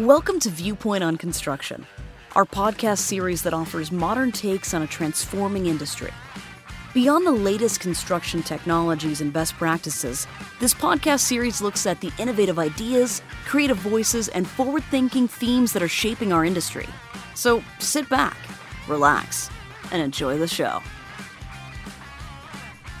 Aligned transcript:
Welcome 0.00 0.40
to 0.40 0.48
Viewpoint 0.48 1.04
on 1.04 1.18
Construction, 1.18 1.86
our 2.34 2.46
podcast 2.46 3.00
series 3.00 3.42
that 3.42 3.52
offers 3.52 3.92
modern 3.92 4.32
takes 4.32 4.72
on 4.72 4.80
a 4.80 4.86
transforming 4.86 5.66
industry. 5.66 6.10
Beyond 6.94 7.26
the 7.26 7.32
latest 7.32 7.80
construction 7.80 8.42
technologies 8.42 9.20
and 9.20 9.30
best 9.30 9.52
practices, 9.56 10.26
this 10.58 10.72
podcast 10.72 11.20
series 11.20 11.60
looks 11.60 11.84
at 11.84 12.00
the 12.00 12.10
innovative 12.18 12.58
ideas, 12.58 13.20
creative 13.44 13.76
voices, 13.76 14.28
and 14.28 14.48
forward 14.48 14.84
thinking 14.84 15.28
themes 15.28 15.74
that 15.74 15.82
are 15.82 15.88
shaping 15.88 16.32
our 16.32 16.46
industry. 16.46 16.88
So 17.34 17.62
sit 17.78 18.08
back, 18.08 18.38
relax, 18.88 19.50
and 19.92 20.00
enjoy 20.00 20.38
the 20.38 20.48
show. 20.48 20.80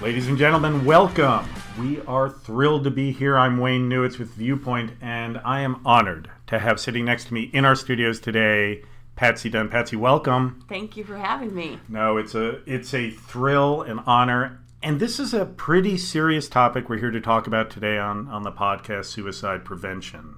Ladies 0.02 0.28
and 0.28 0.36
gentlemen, 0.36 0.84
welcome. 0.84 1.48
We 1.78 2.02
are 2.02 2.28
thrilled 2.28 2.84
to 2.84 2.90
be 2.90 3.10
here. 3.10 3.38
I'm 3.38 3.56
Wayne 3.56 3.88
Newitz 3.88 4.18
with 4.18 4.34
Viewpoint, 4.34 4.92
and 5.00 5.40
I 5.46 5.60
am 5.62 5.80
honored 5.86 6.28
to 6.50 6.58
have 6.58 6.78
sitting 6.78 7.04
next 7.04 7.26
to 7.28 7.34
me 7.34 7.50
in 7.52 7.64
our 7.64 7.74
studios 7.74 8.20
today 8.20 8.82
Patsy 9.16 9.50
Dunn. 9.50 9.68
Patsy, 9.68 9.96
welcome. 9.96 10.64
Thank 10.68 10.96
you 10.96 11.04
for 11.04 11.16
having 11.16 11.54
me. 11.54 11.78
No, 11.88 12.16
it's 12.16 12.34
a 12.34 12.62
it's 12.64 12.94
a 12.94 13.10
thrill 13.10 13.82
and 13.82 14.00
honor. 14.06 14.60
And 14.82 14.98
this 14.98 15.20
is 15.20 15.34
a 15.34 15.44
pretty 15.44 15.98
serious 15.98 16.48
topic 16.48 16.88
we're 16.88 16.96
here 16.96 17.10
to 17.10 17.20
talk 17.20 17.46
about 17.46 17.68
today 17.68 17.98
on, 17.98 18.28
on 18.28 18.44
the 18.44 18.52
podcast 18.52 19.06
Suicide 19.06 19.62
Prevention. 19.62 20.36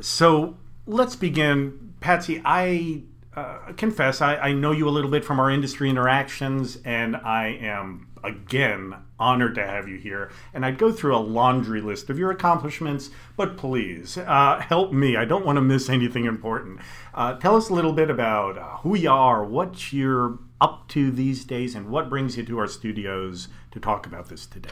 So 0.00 0.56
let's 0.86 1.14
begin. 1.14 1.94
Patsy, 2.00 2.42
I 2.44 3.04
uh, 3.36 3.72
confess, 3.76 4.20
I, 4.20 4.36
I 4.36 4.52
know 4.52 4.70
you 4.72 4.88
a 4.88 4.90
little 4.90 5.10
bit 5.10 5.24
from 5.24 5.40
our 5.40 5.50
industry 5.50 5.90
interactions, 5.90 6.78
and 6.84 7.16
I 7.16 7.58
am 7.60 8.08
again 8.22 8.94
honored 9.18 9.54
to 9.54 9.66
have 9.66 9.86
you 9.86 9.98
here. 9.98 10.30
And 10.52 10.64
I'd 10.64 10.78
go 10.78 10.90
through 10.90 11.16
a 11.16 11.18
laundry 11.18 11.80
list 11.80 12.10
of 12.10 12.18
your 12.18 12.30
accomplishments, 12.30 13.10
but 13.36 13.56
please 13.56 14.16
uh, 14.18 14.60
help 14.60 14.92
me. 14.92 15.16
I 15.16 15.24
don't 15.24 15.44
want 15.44 15.56
to 15.56 15.62
miss 15.62 15.88
anything 15.88 16.24
important. 16.24 16.80
Uh, 17.12 17.34
tell 17.34 17.56
us 17.56 17.68
a 17.68 17.74
little 17.74 17.92
bit 17.92 18.10
about 18.10 18.80
who 18.80 18.96
you 18.96 19.10
are, 19.10 19.44
what 19.44 19.92
you're 19.92 20.38
up 20.60 20.88
to 20.88 21.10
these 21.10 21.44
days, 21.44 21.74
and 21.74 21.90
what 21.90 22.08
brings 22.08 22.36
you 22.36 22.44
to 22.44 22.58
our 22.58 22.66
studios 22.66 23.48
to 23.72 23.80
talk 23.80 24.06
about 24.06 24.28
this 24.28 24.46
today. 24.46 24.70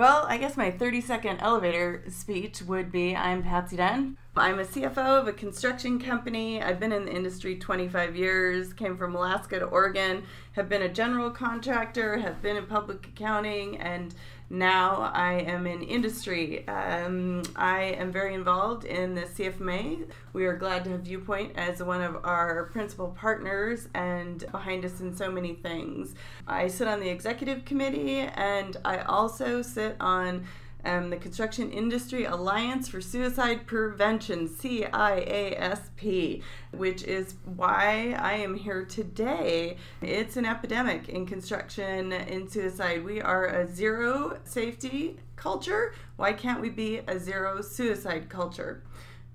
Well, 0.00 0.24
I 0.30 0.38
guess 0.38 0.56
my 0.56 0.70
30 0.70 1.02
second 1.02 1.40
elevator 1.40 2.02
speech 2.08 2.62
would 2.62 2.90
be 2.90 3.14
I'm 3.14 3.42
Patsy 3.42 3.76
Dunn. 3.76 4.16
I'm 4.34 4.58
a 4.58 4.64
CFO 4.64 5.20
of 5.20 5.28
a 5.28 5.32
construction 5.34 6.00
company. 6.00 6.62
I've 6.62 6.80
been 6.80 6.90
in 6.90 7.04
the 7.04 7.12
industry 7.12 7.56
25 7.56 8.16
years, 8.16 8.72
came 8.72 8.96
from 8.96 9.14
Alaska 9.14 9.58
to 9.58 9.66
Oregon, 9.66 10.22
have 10.52 10.70
been 10.70 10.80
a 10.80 10.88
general 10.88 11.28
contractor, 11.28 12.16
have 12.16 12.40
been 12.40 12.56
in 12.56 12.64
public 12.64 13.08
accounting, 13.08 13.76
and 13.76 14.14
now 14.50 15.12
I 15.14 15.34
am 15.34 15.66
in 15.68 15.82
industry. 15.82 16.66
Um, 16.66 17.42
I 17.54 17.82
am 17.82 18.10
very 18.10 18.34
involved 18.34 18.84
in 18.84 19.14
the 19.14 19.22
CFMA. 19.22 20.08
We 20.32 20.44
are 20.46 20.56
glad 20.56 20.82
to 20.84 20.90
have 20.90 21.02
Viewpoint 21.02 21.52
as 21.56 21.80
one 21.80 22.02
of 22.02 22.24
our 22.24 22.64
principal 22.72 23.16
partners 23.16 23.88
and 23.94 24.44
behind 24.50 24.84
us 24.84 25.00
in 25.00 25.16
so 25.16 25.30
many 25.30 25.54
things. 25.54 26.16
I 26.48 26.66
sit 26.66 26.88
on 26.88 26.98
the 26.98 27.08
executive 27.08 27.64
committee 27.64 28.18
and 28.18 28.76
I 28.84 28.98
also 28.98 29.62
sit 29.62 29.94
on 30.00 30.44
um, 30.84 31.10
the 31.10 31.16
Construction 31.16 31.70
Industry 31.70 32.24
Alliance 32.24 32.88
for 32.88 33.00
Suicide 33.00 33.66
Prevention, 33.66 34.48
CIASP, 34.48 36.42
which 36.72 37.02
is 37.04 37.34
why 37.56 38.16
I 38.18 38.34
am 38.34 38.54
here 38.54 38.84
today. 38.84 39.76
It's 40.02 40.36
an 40.36 40.46
epidemic 40.46 41.08
in 41.08 41.26
construction 41.26 42.12
in 42.12 42.48
suicide. 42.48 43.04
We 43.04 43.20
are 43.20 43.46
a 43.46 43.68
zero 43.68 44.38
safety 44.44 45.16
culture. 45.36 45.94
Why 46.16 46.32
can't 46.32 46.60
we 46.60 46.70
be 46.70 47.00
a 47.06 47.18
zero 47.18 47.60
suicide 47.62 48.28
culture? 48.28 48.82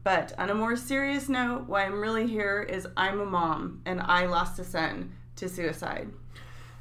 But 0.03 0.33
on 0.37 0.51
a 0.51 0.55
more 0.55 0.75
serious 0.75 1.29
note, 1.29 1.67
why 1.67 1.85
I'm 1.85 1.99
really 1.99 2.27
here 2.27 2.61
is 2.61 2.87
I'm 2.95 3.19
a 3.19 3.25
mom 3.25 3.81
and 3.85 3.99
I 4.01 4.27
lost 4.27 4.59
a 4.59 4.63
son 4.63 5.13
to 5.37 5.49
suicide. 5.49 6.09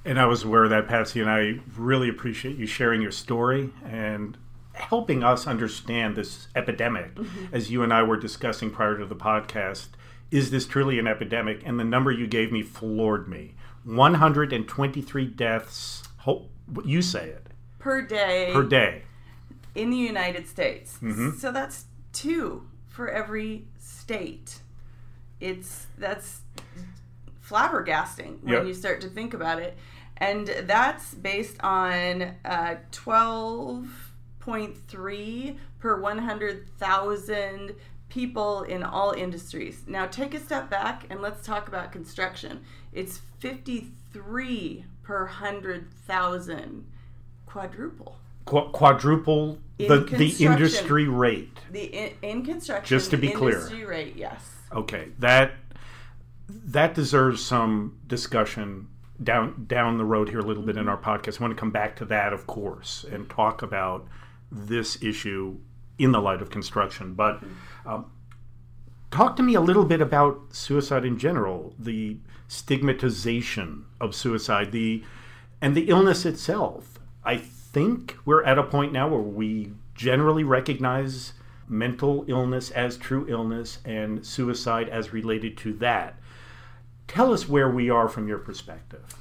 And 0.05 0.21
I 0.21 0.27
was 0.27 0.45
aware 0.45 0.65
of 0.65 0.71
that, 0.71 0.87
Patsy, 0.87 1.21
and 1.21 1.31
I 1.31 1.61
really 1.79 2.11
appreciate 2.11 2.57
you 2.57 2.67
sharing 2.67 3.01
your 3.01 3.11
story 3.11 3.71
and 3.87 4.37
helping 4.75 5.23
us 5.23 5.47
understand 5.47 6.17
this 6.17 6.49
epidemic, 6.55 7.15
mm-hmm. 7.15 7.55
as 7.55 7.71
you 7.71 7.83
and 7.83 7.93
I 7.93 8.03
were 8.03 8.17
discussing 8.17 8.71
prior 8.71 8.99
to 8.99 9.07
the 9.07 9.17
podcast. 9.17 9.89
Is 10.31 10.51
this 10.51 10.67
truly 10.67 10.99
an 10.99 11.07
epidemic? 11.07 11.63
And 11.65 11.79
the 11.79 11.85
number 11.85 12.11
you 12.11 12.27
gave 12.27 12.51
me 12.51 12.63
floored 12.63 13.29
me 13.29 13.55
123 13.85 15.27
deaths. 15.27 16.03
You 16.85 17.03
say 17.03 17.29
it. 17.29 17.47
Per 17.79 18.03
day. 18.03 18.51
Per 18.53 18.65
day. 18.65 19.03
In 19.75 19.91
the 19.91 19.97
United 19.97 20.49
States. 20.49 20.95
Mm-hmm. 20.95 21.39
So 21.39 21.53
that's 21.53 21.85
two 22.13 22.67
for 22.89 23.09
every 23.09 23.67
state. 23.79 24.61
It's 25.41 25.87
that's 25.99 26.41
flabbergasting 27.47 28.43
when 28.43 28.55
yep. 28.55 28.67
you 28.67 28.75
start 28.75 29.01
to 29.03 29.09
think 29.09 29.35
about 29.35 29.61
it. 29.61 29.77
And 30.17 30.47
that's 30.63 31.15
based 31.15 31.61
on 31.63 32.35
uh, 32.45 32.77
12 32.93 34.04
0.3 34.45 35.57
per 35.79 36.01
100,000 36.01 37.75
people 38.09 38.63
in 38.63 38.83
all 38.83 39.13
industries. 39.13 39.83
Now 39.87 40.07
take 40.07 40.35
a 40.35 40.41
step 40.41 40.71
back 40.71 41.07
and 41.11 41.21
let's 41.21 41.45
talk 41.45 41.69
about 41.69 41.93
construction. 41.93 42.63
It's 42.93 43.21
53 43.41 44.85
per 45.03 45.25
100,000 45.25 46.85
quadruple. 47.47 48.17
Qu- 48.47 48.71
quadruple 48.73 49.59
the, 49.79 49.99
the 50.01 50.45
industry 50.45 51.09
rate. 51.09 51.59
The 51.71 51.85
in, 51.85 52.13
in, 52.23 52.45
construction 52.45 52.87
just 52.87 53.11
to 53.11 53.17
be 53.17 53.31
clear. 53.31 53.57
Industry 53.57 53.85
rate, 53.85 54.17
yes. 54.17 54.45
Okay, 54.73 55.09
that 55.19 55.53
that 56.49 56.95
deserves 56.95 57.45
some 57.45 57.99
discussion 58.07 58.89
down 59.23 59.65
down 59.67 59.99
the 59.99 60.05
road 60.05 60.29
here 60.29 60.41
a 60.41 60.43
little 60.43 60.63
bit 60.63 60.77
in 60.77 60.85
mm-hmm. 60.85 60.91
our 60.91 61.19
podcast. 61.19 61.41
I 61.41 61.45
want 61.45 61.57
to 61.57 61.61
come 61.61 61.71
back 61.71 61.97
to 61.97 62.05
that, 62.07 62.33
of 62.33 62.47
course, 62.47 63.05
and 63.11 63.29
talk 63.31 63.63
about 63.63 64.07
this 64.51 65.03
issue 65.03 65.59
in 65.99 66.13
the 66.13 66.21
light 66.21 66.43
of 66.43 66.51
construction. 66.51 67.15
But 67.15 67.43
um, 67.87 68.11
talk 69.11 69.37
to 69.37 69.43
me 69.43 69.55
a 69.55 69.61
little 69.61 69.85
bit 69.85 70.01
about 70.01 70.41
suicide 70.51 71.05
in 71.05 71.19
general, 71.19 71.75
the 71.79 72.19
stigmatization 72.49 73.87
of 74.01 74.15
suicide, 74.15 74.73
the 74.73 75.03
and 75.61 75.75
the 75.75 75.89
illness 75.89 76.27
itself. 76.27 76.99
I 77.25 77.37
think 77.37 78.17
we're 78.25 78.45
at 78.45 78.59
a 78.59 78.63
point 78.63 78.93
now 78.93 79.09
where 79.09 79.21
we 79.21 79.73
generally 79.95 80.45
recognize 80.45 81.33
mental 81.69 82.25
illness 82.29 82.71
as 82.73 82.97
true 82.97 83.25
illness 83.29 83.79
and 83.85 84.27
suicide 84.27 84.89
as 84.89 85.13
related 85.13 85.57
to 85.59 85.73
that. 85.75 86.19
Tell 87.09 87.33
us 87.33 87.49
where 87.49 87.71
we 87.71 87.89
are 87.89 88.09
from 88.09 88.29
your 88.29 88.39
perspective 88.39 89.15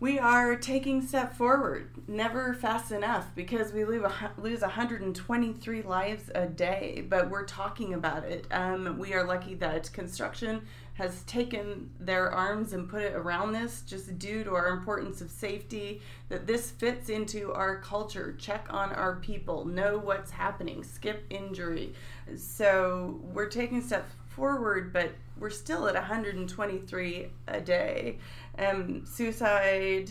we 0.00 0.16
are 0.16 0.54
taking 0.54 1.04
step 1.04 1.34
forward 1.34 1.90
never 2.06 2.54
fast 2.54 2.92
enough 2.92 3.26
because 3.34 3.72
we 3.72 3.84
lose, 3.84 4.04
lose 4.36 4.60
123 4.60 5.82
lives 5.82 6.30
a 6.34 6.46
day 6.46 7.04
but 7.08 7.28
we're 7.28 7.44
talking 7.44 7.94
about 7.94 8.24
it. 8.24 8.46
Um, 8.50 8.98
we 8.98 9.12
are 9.14 9.24
lucky 9.24 9.54
that 9.56 9.92
construction 9.92 10.62
has 10.94 11.22
taken 11.24 11.90
their 12.00 12.30
arms 12.30 12.72
and 12.72 12.88
put 12.88 13.02
it 13.02 13.14
around 13.14 13.52
this 13.52 13.82
just 13.82 14.18
due 14.18 14.42
to 14.44 14.54
our 14.54 14.68
importance 14.68 15.20
of 15.20 15.30
safety 15.30 16.00
that 16.28 16.46
this 16.46 16.70
fits 16.70 17.08
into 17.08 17.52
our 17.52 17.80
culture. 17.80 18.34
Check 18.38 18.66
on 18.70 18.92
our 18.92 19.16
people. 19.16 19.64
Know 19.64 19.98
what's 19.98 20.32
happening. 20.32 20.82
Skip 20.82 21.24
injury. 21.30 21.94
So 22.36 23.20
we're 23.32 23.46
taking 23.46 23.80
steps 23.80 24.10
forward 24.28 24.92
but 24.92 25.10
we're 25.38 25.50
still 25.50 25.86
at 25.88 25.94
123 25.94 27.28
a 27.48 27.60
day 27.60 28.18
um, 28.58 29.04
suicide, 29.06 30.10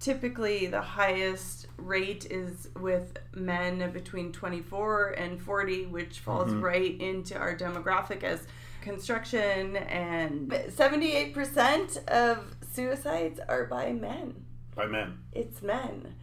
typically 0.00 0.66
the 0.66 0.80
highest 0.80 1.68
rate 1.76 2.26
is 2.30 2.68
with 2.78 3.16
men 3.34 3.90
between 3.92 4.32
24 4.32 5.10
and 5.10 5.40
40, 5.40 5.86
which 5.86 6.20
falls 6.20 6.50
mm-hmm. 6.50 6.64
right 6.64 7.00
into 7.00 7.36
our 7.36 7.56
demographic 7.56 8.22
as 8.22 8.46
construction. 8.80 9.76
And 9.76 10.50
78% 10.50 12.06
of 12.08 12.54
suicides 12.72 13.40
are 13.48 13.64
by 13.64 13.92
men. 13.92 14.44
By 14.74 14.86
men. 14.86 15.18
It's 15.32 15.62
men 15.62 16.14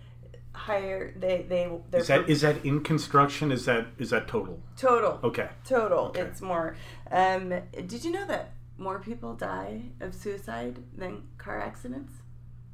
higher 0.54 1.14
they 1.18 1.46
they 1.48 1.70
is 1.98 2.08
that 2.08 2.30
is 2.30 2.42
that 2.42 2.64
in 2.66 2.82
construction 2.84 3.52
is 3.52 3.66
that 3.66 3.88
is 3.98 4.10
that 4.10 4.28
total 4.28 4.60
total 4.76 5.18
okay 5.24 5.48
total 5.64 6.08
okay. 6.08 6.22
it's 6.22 6.42
more 6.42 6.76
um 7.10 7.54
did 7.88 8.04
you 8.04 8.12
know 8.12 8.26
that 8.26 8.52
more 8.82 9.00
people 9.00 9.34
die 9.34 9.84
of 10.02 10.14
suicide 10.14 10.80
than 10.98 11.24
car 11.38 11.62
accidents? 11.62 12.14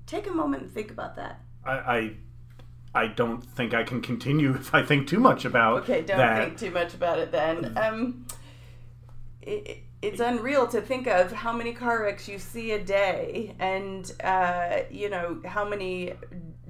Take 0.07 0.25
a 0.27 0.31
moment 0.31 0.63
and 0.63 0.71
think 0.71 0.89
about 0.89 1.15
that. 1.17 1.41
I, 1.65 1.71
I, 2.93 3.03
I 3.03 3.07
don't 3.07 3.43
think 3.43 3.73
I 3.73 3.83
can 3.83 4.01
continue 4.01 4.55
if 4.55 4.73
I 4.73 4.83
think 4.83 5.07
too 5.07 5.19
much 5.19 5.45
about. 5.45 5.83
Okay, 5.83 6.01
don't 6.01 6.17
that. 6.17 6.45
think 6.45 6.57
too 6.57 6.71
much 6.71 6.93
about 6.93 7.19
it 7.19 7.31
then. 7.31 7.75
Mm. 7.75 7.93
Um, 7.93 8.27
it, 9.41 9.83
it's 10.01 10.19
unreal 10.19 10.67
to 10.67 10.79
think 10.79 11.07
of 11.07 11.31
how 11.31 11.51
many 11.51 11.73
car 11.73 12.03
wrecks 12.03 12.27
you 12.27 12.37
see 12.37 12.71
a 12.71 12.83
day, 12.83 13.55
and 13.59 14.11
uh, 14.23 14.81
you 14.91 15.09
know 15.09 15.41
how 15.43 15.67
many 15.67 16.13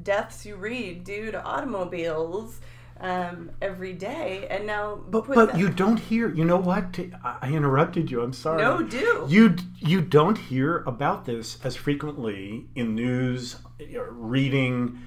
deaths 0.08 0.46
you 0.46 0.56
read 0.56 1.04
due 1.04 1.32
to 1.32 1.44
automobiles 1.44 2.62
um, 3.02 3.52
every 3.62 3.92
day, 3.92 4.48
and 4.50 4.66
now 4.66 4.96
But, 4.96 5.28
but 5.28 5.52
that- 5.52 5.60
you 5.60 5.70
don't 5.70 5.98
hear. 6.00 6.34
You 6.34 6.46
know 6.46 6.58
what? 6.58 6.98
I 7.24 7.52
interrupted 7.52 8.10
you. 8.10 8.22
I'm 8.22 8.32
sorry. 8.34 8.62
No, 8.62 8.82
do. 8.82 9.26
You 9.28 9.56
you 9.80 10.00
don't 10.02 10.38
hear 10.38 10.78
about 10.88 11.26
this 11.26 11.58
as 11.64 11.76
frequently 11.76 12.68
in 12.74 12.96
news, 12.96 13.58
reading. 14.10 15.00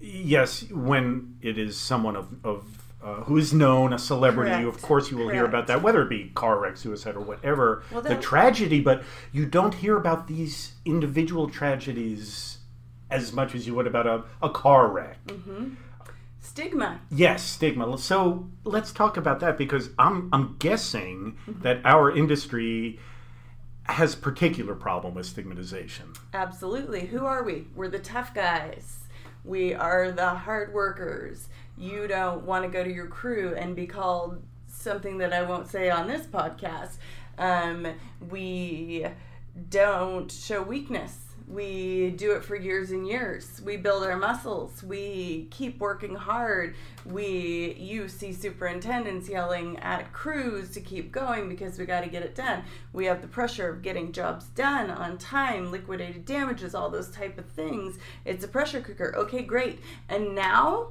Yes, 0.00 0.70
when 0.70 1.36
it 1.42 1.58
is 1.58 1.76
someone 1.76 2.14
of 2.16 2.28
of 2.44 2.64
uh, 3.02 3.22
who 3.24 3.36
is 3.36 3.52
known, 3.52 3.92
a 3.92 3.98
celebrity, 3.98 4.50
Correct. 4.50 4.76
of 4.76 4.82
course 4.82 5.10
you 5.10 5.16
will 5.18 5.28
hear 5.28 5.44
about 5.44 5.66
that, 5.66 5.82
whether 5.82 6.00
it 6.02 6.08
be 6.08 6.30
car 6.34 6.60
wreck, 6.60 6.76
suicide, 6.76 7.16
or 7.16 7.20
whatever 7.20 7.82
Well, 7.92 8.02
the 8.02 8.14
tragedy. 8.16 8.80
But 8.80 9.02
you 9.32 9.46
don't 9.46 9.74
hear 9.74 9.96
about 9.96 10.28
these 10.28 10.72
individual 10.84 11.48
tragedies 11.50 12.57
as 13.10 13.32
much 13.32 13.54
as 13.54 13.66
you 13.66 13.74
would 13.74 13.86
about 13.86 14.06
a, 14.06 14.22
a 14.42 14.50
car 14.50 14.88
wreck. 14.88 15.16
Mm-hmm. 15.26 15.74
stigma. 16.40 17.00
Yes, 17.10 17.42
stigma. 17.42 17.96
So 17.98 18.48
let's 18.64 18.92
talk 18.92 19.16
about 19.16 19.40
that 19.40 19.56
because 19.58 19.90
I'm 19.98 20.28
I'm 20.32 20.56
guessing 20.58 21.36
Mm-hmm. 21.48 21.62
that 21.62 21.80
our 21.84 22.10
industry 22.14 22.98
has 23.84 24.14
particular 24.14 24.74
problem 24.74 25.14
with 25.14 25.24
stigmatization. 25.26 26.12
Absolutely. 26.34 27.06
Who 27.06 27.24
are 27.24 27.42
we? 27.42 27.66
We're 27.74 27.88
the 27.88 27.98
tough 27.98 28.34
guys. 28.34 28.98
We 29.44 29.72
are 29.72 30.10
the 30.12 30.28
hard 30.28 30.74
workers. 30.74 31.48
You 31.78 32.06
don't 32.06 32.44
want 32.44 32.64
to 32.64 32.70
go 32.70 32.84
to 32.84 32.92
your 32.92 33.06
crew 33.06 33.54
and 33.56 33.74
be 33.74 33.86
called 33.86 34.42
something 34.66 35.16
that 35.18 35.32
I 35.32 35.42
won't 35.42 35.68
say 35.68 35.88
on 35.88 36.06
this 36.06 36.26
podcast. 36.26 36.96
Um, 37.38 37.86
we 38.30 39.06
don't 39.70 40.30
show 40.30 40.60
weakness. 40.62 41.16
We 41.48 42.10
do 42.10 42.32
it 42.32 42.44
for 42.44 42.56
years 42.56 42.90
and 42.90 43.08
years. 43.08 43.62
We 43.64 43.78
build 43.78 44.04
our 44.04 44.18
muscles. 44.18 44.82
We 44.82 45.48
keep 45.50 45.80
working 45.80 46.14
hard. 46.14 46.74
We 47.06 47.74
you 47.78 48.08
see 48.08 48.34
superintendents 48.34 49.30
yelling 49.30 49.78
at 49.78 50.12
crews 50.12 50.70
to 50.72 50.80
keep 50.80 51.10
going 51.10 51.48
because 51.48 51.78
we 51.78 51.86
got 51.86 52.04
to 52.04 52.10
get 52.10 52.22
it 52.22 52.34
done. 52.34 52.64
We 52.92 53.06
have 53.06 53.22
the 53.22 53.28
pressure 53.28 53.70
of 53.70 53.80
getting 53.80 54.12
jobs 54.12 54.46
done 54.48 54.90
on 54.90 55.16
time, 55.16 55.72
liquidated 55.72 56.26
damages, 56.26 56.74
all 56.74 56.90
those 56.90 57.08
type 57.08 57.38
of 57.38 57.46
things. 57.46 57.98
It's 58.26 58.44
a 58.44 58.48
pressure 58.48 58.82
cooker. 58.82 59.14
Okay, 59.16 59.42
great. 59.42 59.80
And 60.08 60.34
now 60.34 60.88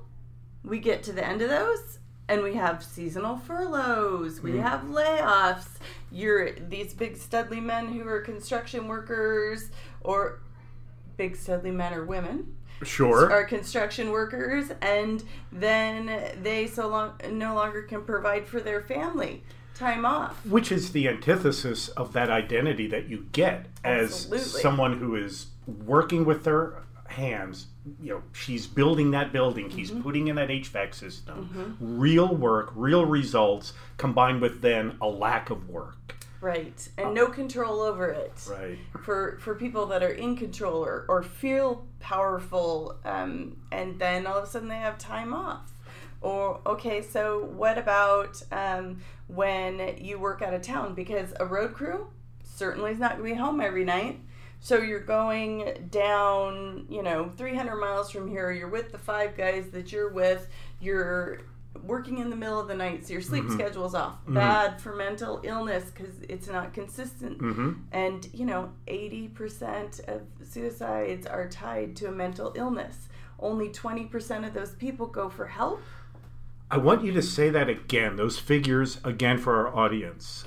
we 0.63 0.79
get 0.79 1.03
to 1.03 1.13
the 1.13 1.25
end 1.25 1.43
of 1.43 1.49
those 1.49 1.99
and 2.29 2.43
we 2.43 2.55
have 2.55 2.83
seasonal 2.83 3.37
furloughs 3.37 4.41
we 4.41 4.51
mm. 4.51 4.61
have 4.61 4.81
layoffs 4.81 5.77
you're 6.11 6.51
these 6.51 6.93
big 6.93 7.17
studly 7.17 7.63
men 7.63 7.87
who 7.87 8.05
are 8.07 8.19
construction 8.19 8.87
workers 8.87 9.69
or 10.01 10.41
big 11.17 11.35
studly 11.35 11.73
men 11.73 11.93
or 11.93 12.05
women 12.05 12.53
Sure. 12.83 13.31
are 13.31 13.43
construction 13.43 14.11
workers 14.11 14.71
and 14.81 15.23
then 15.51 16.11
they 16.43 16.67
so 16.67 16.87
long 16.87 17.13
no 17.31 17.55
longer 17.55 17.81
can 17.81 18.03
provide 18.03 18.45
for 18.47 18.59
their 18.59 18.81
family 18.81 19.43
time 19.73 20.05
off 20.05 20.45
Which 20.45 20.71
is 20.71 20.91
the 20.91 21.07
antithesis 21.07 21.89
of 21.89 22.13
that 22.13 22.29
identity 22.29 22.87
that 22.87 23.09
you 23.09 23.27
get 23.31 23.65
as 23.83 24.11
Absolutely. 24.11 24.61
someone 24.61 24.99
who 24.99 25.15
is 25.15 25.47
working 25.65 26.23
with 26.23 26.43
their 26.43 26.83
hands. 27.07 27.67
You 28.01 28.15
know, 28.15 28.23
she's 28.33 28.67
building 28.67 29.11
that 29.11 29.31
building, 29.31 29.69
he's 29.71 29.89
Mm-hmm. 29.91 30.01
putting 30.01 30.27
in 30.27 30.35
that 30.35 30.49
HVAC 30.49 30.93
system. 30.93 31.77
Real 31.79 32.35
work, 32.35 32.71
real 32.75 33.05
results, 33.05 33.73
combined 33.97 34.41
with 34.41 34.61
then 34.61 34.97
a 35.01 35.07
lack 35.07 35.49
of 35.49 35.67
work. 35.69 35.95
Right 36.41 36.87
and 36.97 37.13
no 37.13 37.27
control 37.27 37.81
over 37.81 38.09
it. 38.09 38.33
Right. 38.49 38.77
for 39.03 39.37
for 39.39 39.55
people 39.55 39.87
that 39.87 40.03
are 40.03 40.11
in 40.11 40.35
control 40.35 40.83
or, 40.83 41.05
or 41.07 41.23
feel 41.23 41.85
powerful 41.99 42.97
um, 43.05 43.57
and 43.71 43.99
then 43.99 44.27
all 44.27 44.37
of 44.37 44.43
a 44.43 44.47
sudden 44.47 44.67
they 44.67 44.75
have 44.75 44.97
time 44.97 45.33
off. 45.33 45.71
Or 46.21 46.61
okay 46.65 47.01
so 47.01 47.45
what 47.45 47.77
about 47.77 48.41
um, 48.51 49.01
when 49.27 49.97
you 49.99 50.19
work 50.19 50.41
out 50.41 50.53
of 50.53 50.61
town? 50.61 50.93
Because 50.93 51.33
a 51.39 51.45
road 51.45 51.73
crew 51.73 52.07
certainly 52.43 52.91
is 52.91 52.99
not 52.99 53.17
going 53.17 53.29
to 53.29 53.35
be 53.35 53.39
home 53.39 53.61
every 53.61 53.85
night. 53.85 54.19
So 54.59 54.79
you're 54.79 54.99
going 54.99 55.87
down 55.91 56.85
you 56.89 57.03
know 57.03 57.31
300 57.37 57.75
miles 57.75 58.11
from 58.11 58.27
here. 58.27 58.51
You're 58.51 58.69
with 58.69 58.91
the 58.91 58.97
five 58.97 59.37
guys 59.37 59.69
that 59.69 59.91
you're 59.91 60.09
with. 60.09 60.47
You're 60.79 61.41
working 61.83 62.17
in 62.19 62.29
the 62.29 62.35
middle 62.35 62.59
of 62.59 62.67
the 62.67 62.75
night 62.75 63.05
so 63.05 63.13
your 63.13 63.21
sleep 63.21 63.45
schedule's 63.49 63.95
off. 63.95 64.17
Bad 64.27 64.81
for 64.81 64.95
mental 64.95 65.39
illness 65.43 65.91
because 65.91 66.15
it's 66.29 66.47
not 66.47 66.73
consistent. 66.73 67.39
Mm-hmm. 67.39 67.71
and 67.91 68.27
you 68.33 68.45
know 68.45 68.71
80% 68.87 70.07
of 70.07 70.21
suicides 70.43 71.25
are 71.27 71.47
tied 71.47 71.95
to 71.97 72.07
a 72.07 72.11
mental 72.11 72.53
illness. 72.55 73.09
Only 73.39 73.69
20% 73.69 74.47
of 74.47 74.53
those 74.53 74.71
people 74.71 75.05
go 75.07 75.29
for 75.29 75.45
help. 75.47 75.81
I 76.71 76.77
want 76.77 77.03
you 77.03 77.11
to 77.13 77.21
say 77.21 77.49
that 77.51 77.69
again, 77.69 78.15
those 78.15 78.37
figures 78.39 78.99
again 79.03 79.37
for 79.37 79.55
our 79.67 79.75
audience. 79.75 80.45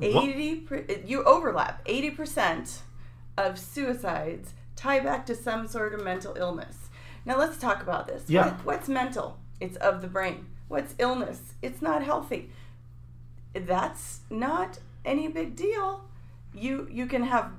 80 0.00 0.56
per, 0.60 0.84
you 1.04 1.24
overlap. 1.24 1.84
80% 1.86 2.80
of 3.38 3.58
suicides 3.58 4.52
tie 4.76 5.00
back 5.00 5.24
to 5.26 5.34
some 5.34 5.66
sort 5.66 5.94
of 5.94 6.04
mental 6.04 6.34
illness. 6.36 6.88
Now 7.24 7.38
let's 7.38 7.56
talk 7.58 7.82
about 7.82 8.06
this. 8.06 8.24
Yeah. 8.28 8.46
What- 8.46 8.64
what's 8.64 8.88
mental? 8.88 9.38
It's 9.58 9.76
of 9.78 10.02
the 10.02 10.08
brain 10.08 10.46
what's 10.68 10.94
illness. 10.98 11.54
It's 11.62 11.82
not 11.82 12.02
healthy. 12.02 12.50
That's 13.54 14.20
not 14.30 14.78
any 15.04 15.28
big 15.28 15.56
deal. 15.56 16.04
You 16.54 16.88
you 16.90 17.06
can 17.06 17.22
have 17.24 17.50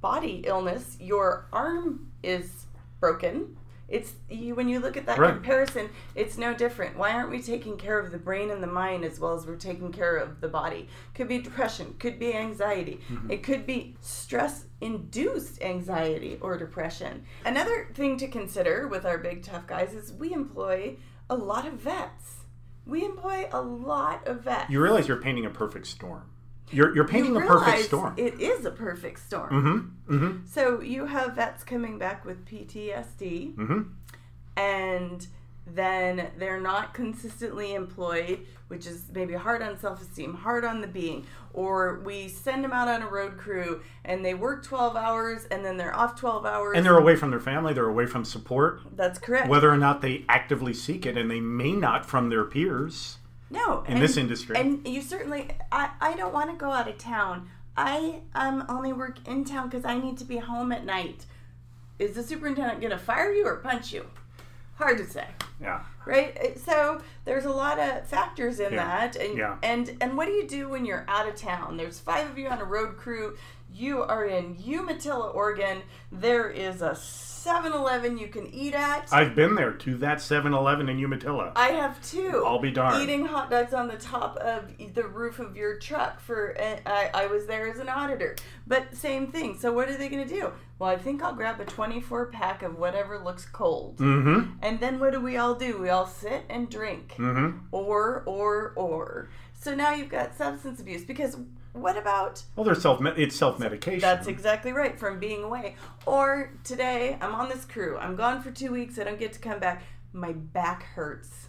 body 0.00 0.42
illness. 0.46 0.96
Your 1.00 1.46
arm 1.52 2.10
is 2.22 2.66
broken. 3.00 3.56
It's 3.88 4.12
you, 4.30 4.54
when 4.54 4.68
you 4.68 4.78
look 4.78 4.96
at 4.96 5.04
that 5.06 5.18
Right. 5.18 5.34
comparison 5.34 5.90
it's 6.14 6.38
no 6.38 6.54
different. 6.54 6.96
Why 6.96 7.10
aren't 7.12 7.30
we 7.30 7.42
taking 7.42 7.76
care 7.76 7.98
of 7.98 8.12
the 8.12 8.18
brain 8.18 8.50
and 8.50 8.62
the 8.62 8.68
mind 8.68 9.04
as 9.04 9.18
well 9.18 9.34
as 9.34 9.46
we're 9.46 9.56
taking 9.56 9.90
care 9.92 10.16
of 10.16 10.40
the 10.40 10.48
body? 10.48 10.88
Could 11.14 11.26
be 11.28 11.38
depression 11.38 11.96
could 11.98 12.18
be 12.18 12.32
anxiety. 12.34 13.00
Mm-hmm. 13.10 13.30
It 13.32 13.42
could 13.42 13.66
be 13.66 13.96
stress 14.00 14.64
induced 14.80 15.60
anxiety 15.60 16.38
or 16.40 16.56
depression. 16.56 17.24
Another 17.44 17.88
thing 17.94 18.16
to 18.18 18.28
consider 18.28 18.86
with 18.88 19.04
our 19.04 19.18
big 19.18 19.42
tough 19.42 19.66
guys 19.66 19.92
is 19.92 20.12
we 20.12 20.32
employ 20.32 20.96
a 21.30 21.34
lot 21.36 21.66
of 21.66 21.74
vets 21.74 22.34
we 22.86 23.04
employ 23.04 23.48
a 23.52 23.60
lot 23.62 24.26
of 24.26 24.42
vets 24.42 24.68
You 24.68 24.82
realize 24.82 25.06
you're 25.08 25.22
painting 25.22 25.46
a 25.46 25.50
perfect 25.50 25.86
storm. 25.86 26.24
You're, 26.72 26.94
you're 26.94 27.06
painting 27.06 27.34
You 27.34 27.42
a 27.42 27.46
perfect 27.46 27.84
storm. 27.84 28.14
It 28.16 28.40
is 28.40 28.64
a 28.64 28.70
perfect 28.70 29.20
storm. 29.26 29.50
mm-hmm. 30.08 30.14
Mm-hmm. 30.16 30.46
So 30.46 30.80
you 30.80 31.06
have 31.06 31.34
vets 31.34 31.62
coming 31.64 31.98
back 31.98 32.24
with 32.24 32.44
PTSD, 32.46 33.54
Mm-hmm. 33.56 33.82
and 34.56 35.26
then 35.66 36.30
they're 36.38 36.60
not 36.60 36.94
consistently 36.94 37.74
employed, 37.74 38.46
which 38.68 38.86
is 38.86 39.04
maybe 39.14 39.34
hard 39.34 39.62
on 39.62 39.78
self 39.78 40.00
esteem, 40.00 40.34
hard 40.34 40.64
on 40.64 40.80
the 40.80 40.86
being. 40.88 41.26
Or 41.52 42.00
we 42.04 42.28
send 42.28 42.62
them 42.62 42.72
out 42.72 42.86
on 42.88 43.02
a 43.02 43.08
road 43.08 43.36
crew 43.36 43.82
and 44.04 44.24
they 44.24 44.34
work 44.34 44.64
12 44.64 44.94
hours 44.96 45.46
and 45.50 45.64
then 45.64 45.76
they're 45.76 45.96
off 45.96 46.14
12 46.18 46.46
hours. 46.46 46.76
And 46.76 46.86
they're 46.86 46.96
away 46.96 47.16
from 47.16 47.30
their 47.30 47.40
family, 47.40 47.74
they're 47.74 47.88
away 47.88 48.06
from 48.06 48.24
support, 48.24 48.80
That's 48.94 49.18
correct. 49.18 49.48
whether 49.48 49.70
or 49.70 49.76
not 49.76 50.00
they 50.00 50.24
actively 50.28 50.72
seek 50.74 51.06
it, 51.06 51.16
and 51.16 51.30
they 51.30 51.40
may 51.40 51.72
not 51.72 52.06
from 52.06 52.28
their 52.28 52.44
peers. 52.44 53.18
no. 53.50 53.82
in 53.88 53.98
this 53.98 54.16
industry. 54.16 54.56
And 54.56 54.86
you 54.86 55.02
certainly, 55.02 55.48
I, 55.72 55.90
I 56.00 56.14
don't 56.14 56.32
want 56.32 56.50
to 56.50 56.56
go 56.56 56.70
out 56.70 56.88
of 56.88 56.98
town. 56.98 57.48
I 57.76 58.20
um, 58.34 58.64
only 58.68 58.92
work 58.92 59.26
in 59.26 59.44
town 59.44 59.68
because 59.68 59.84
I 59.84 59.98
need 59.98 60.18
to 60.18 60.24
be 60.24 60.36
home 60.38 60.70
at 60.70 60.84
night. 60.84 61.24
Is 61.98 62.14
the 62.14 62.22
superintendent 62.22 62.80
going 62.80 62.92
to 62.92 62.98
fire 62.98 63.32
you 63.32 63.46
or 63.46 63.56
punch 63.56 63.92
you? 63.92 64.06
Hard 64.76 64.98
to 64.98 65.06
say. 65.06 65.26
Yeah. 65.60 65.82
Right 66.10 66.36
uh, 66.38 66.58
so 66.58 67.00
there's 67.24 67.44
a 67.44 67.50
lot 67.50 67.78
of 67.78 68.06
factors 68.06 68.60
in 68.60 68.72
Yeah. 68.72 68.84
that 68.86 69.16
and 69.16 69.38
Yeah. 69.38 69.56
and 69.62 69.96
and 70.00 70.16
what 70.16 70.26
do 70.26 70.32
you 70.32 70.46
do 70.46 70.68
when 70.68 70.84
you're 70.84 71.04
out 71.08 71.28
of 71.28 71.36
town 71.36 71.76
there's 71.76 71.98
five 72.00 72.28
of 72.30 72.36
you 72.38 72.48
on 72.48 72.60
a 72.60 72.64
road 72.64 72.96
crew 72.96 73.36
you 73.72 74.02
are 74.02 74.24
in 74.24 74.56
umatilla 74.66 75.28
oregon 75.30 75.82
there 76.12 76.48
is 76.50 76.82
a 76.82 76.90
7-eleven 76.90 78.18
you 78.18 78.28
can 78.28 78.46
eat 78.52 78.74
at 78.74 79.08
I've 79.12 79.34
been 79.34 79.54
there 79.54 79.72
to 79.72 79.96
that 79.98 80.20
7 80.20 80.52
Eleven 80.52 80.88
in 80.90 80.98
Umatilla. 80.98 81.52
I 81.56 81.68
have 81.68 82.00
two. 82.06 82.42
I'll 82.46 82.58
be 82.60 82.70
darned. 82.70 83.02
Eating 83.02 83.24
hot 83.24 83.50
dogs 83.50 83.72
on 83.72 83.88
the 83.88 83.96
top 83.96 84.36
of 84.36 84.70
the 84.94 85.04
roof 85.08 85.38
of 85.38 85.56
your 85.56 85.78
truck 85.78 86.20
for. 86.20 86.54
Uh, 86.60 86.76
I, 86.84 87.10
I 87.14 87.26
was 87.28 87.46
there 87.46 87.66
as 87.66 87.78
an 87.78 87.88
auditor, 87.88 88.36
but 88.66 88.94
same 88.94 89.28
thing. 89.32 89.58
So 89.58 89.72
what 89.72 89.88
are 89.88 89.96
they 89.96 90.10
going 90.10 90.28
to 90.28 90.34
do? 90.34 90.52
Well, 90.78 90.90
I 90.90 90.98
think 90.98 91.22
I'll 91.22 91.32
grab 91.34 91.58
a 91.60 91.64
24 91.64 92.26
pack 92.26 92.62
of 92.62 92.78
whatever 92.78 93.18
looks 93.18 93.46
cold, 93.46 93.96
Mm-hmm. 93.96 94.56
and 94.62 94.78
then 94.78 94.98
what 95.00 95.12
do 95.12 95.20
we 95.20 95.38
all 95.38 95.54
do? 95.54 95.78
We 95.80 95.88
all 95.88 96.06
sit 96.06 96.42
and 96.50 96.68
drink, 96.68 97.14
Mm-hmm. 97.16 97.58
or 97.72 98.22
or 98.26 98.74
or. 98.76 99.30
So 99.54 99.74
now 99.74 99.94
you've 99.94 100.10
got 100.10 100.36
substance 100.36 100.78
abuse 100.80 101.04
because 101.04 101.38
what 101.72 101.96
about 101.96 102.42
Well, 102.56 102.64
they're 102.64 102.74
self. 102.74 103.00
It's 103.16 103.36
self 103.36 103.58
medication. 103.58 104.00
that's 104.00 104.26
exactly 104.26 104.72
right 104.72 104.98
from 104.98 105.18
being 105.18 105.42
away. 105.44 105.76
Or 106.06 106.52
today, 106.64 107.16
I'm 107.20 107.34
on 107.34 107.48
this 107.48 107.64
crew. 107.64 107.96
I'm 107.98 108.16
gone 108.16 108.42
for 108.42 108.50
two 108.50 108.72
weeks. 108.72 108.98
I 108.98 109.04
don't 109.04 109.18
get 109.18 109.32
to 109.34 109.38
come 109.38 109.58
back. 109.60 109.82
My 110.12 110.32
back 110.32 110.82
hurts. 110.82 111.48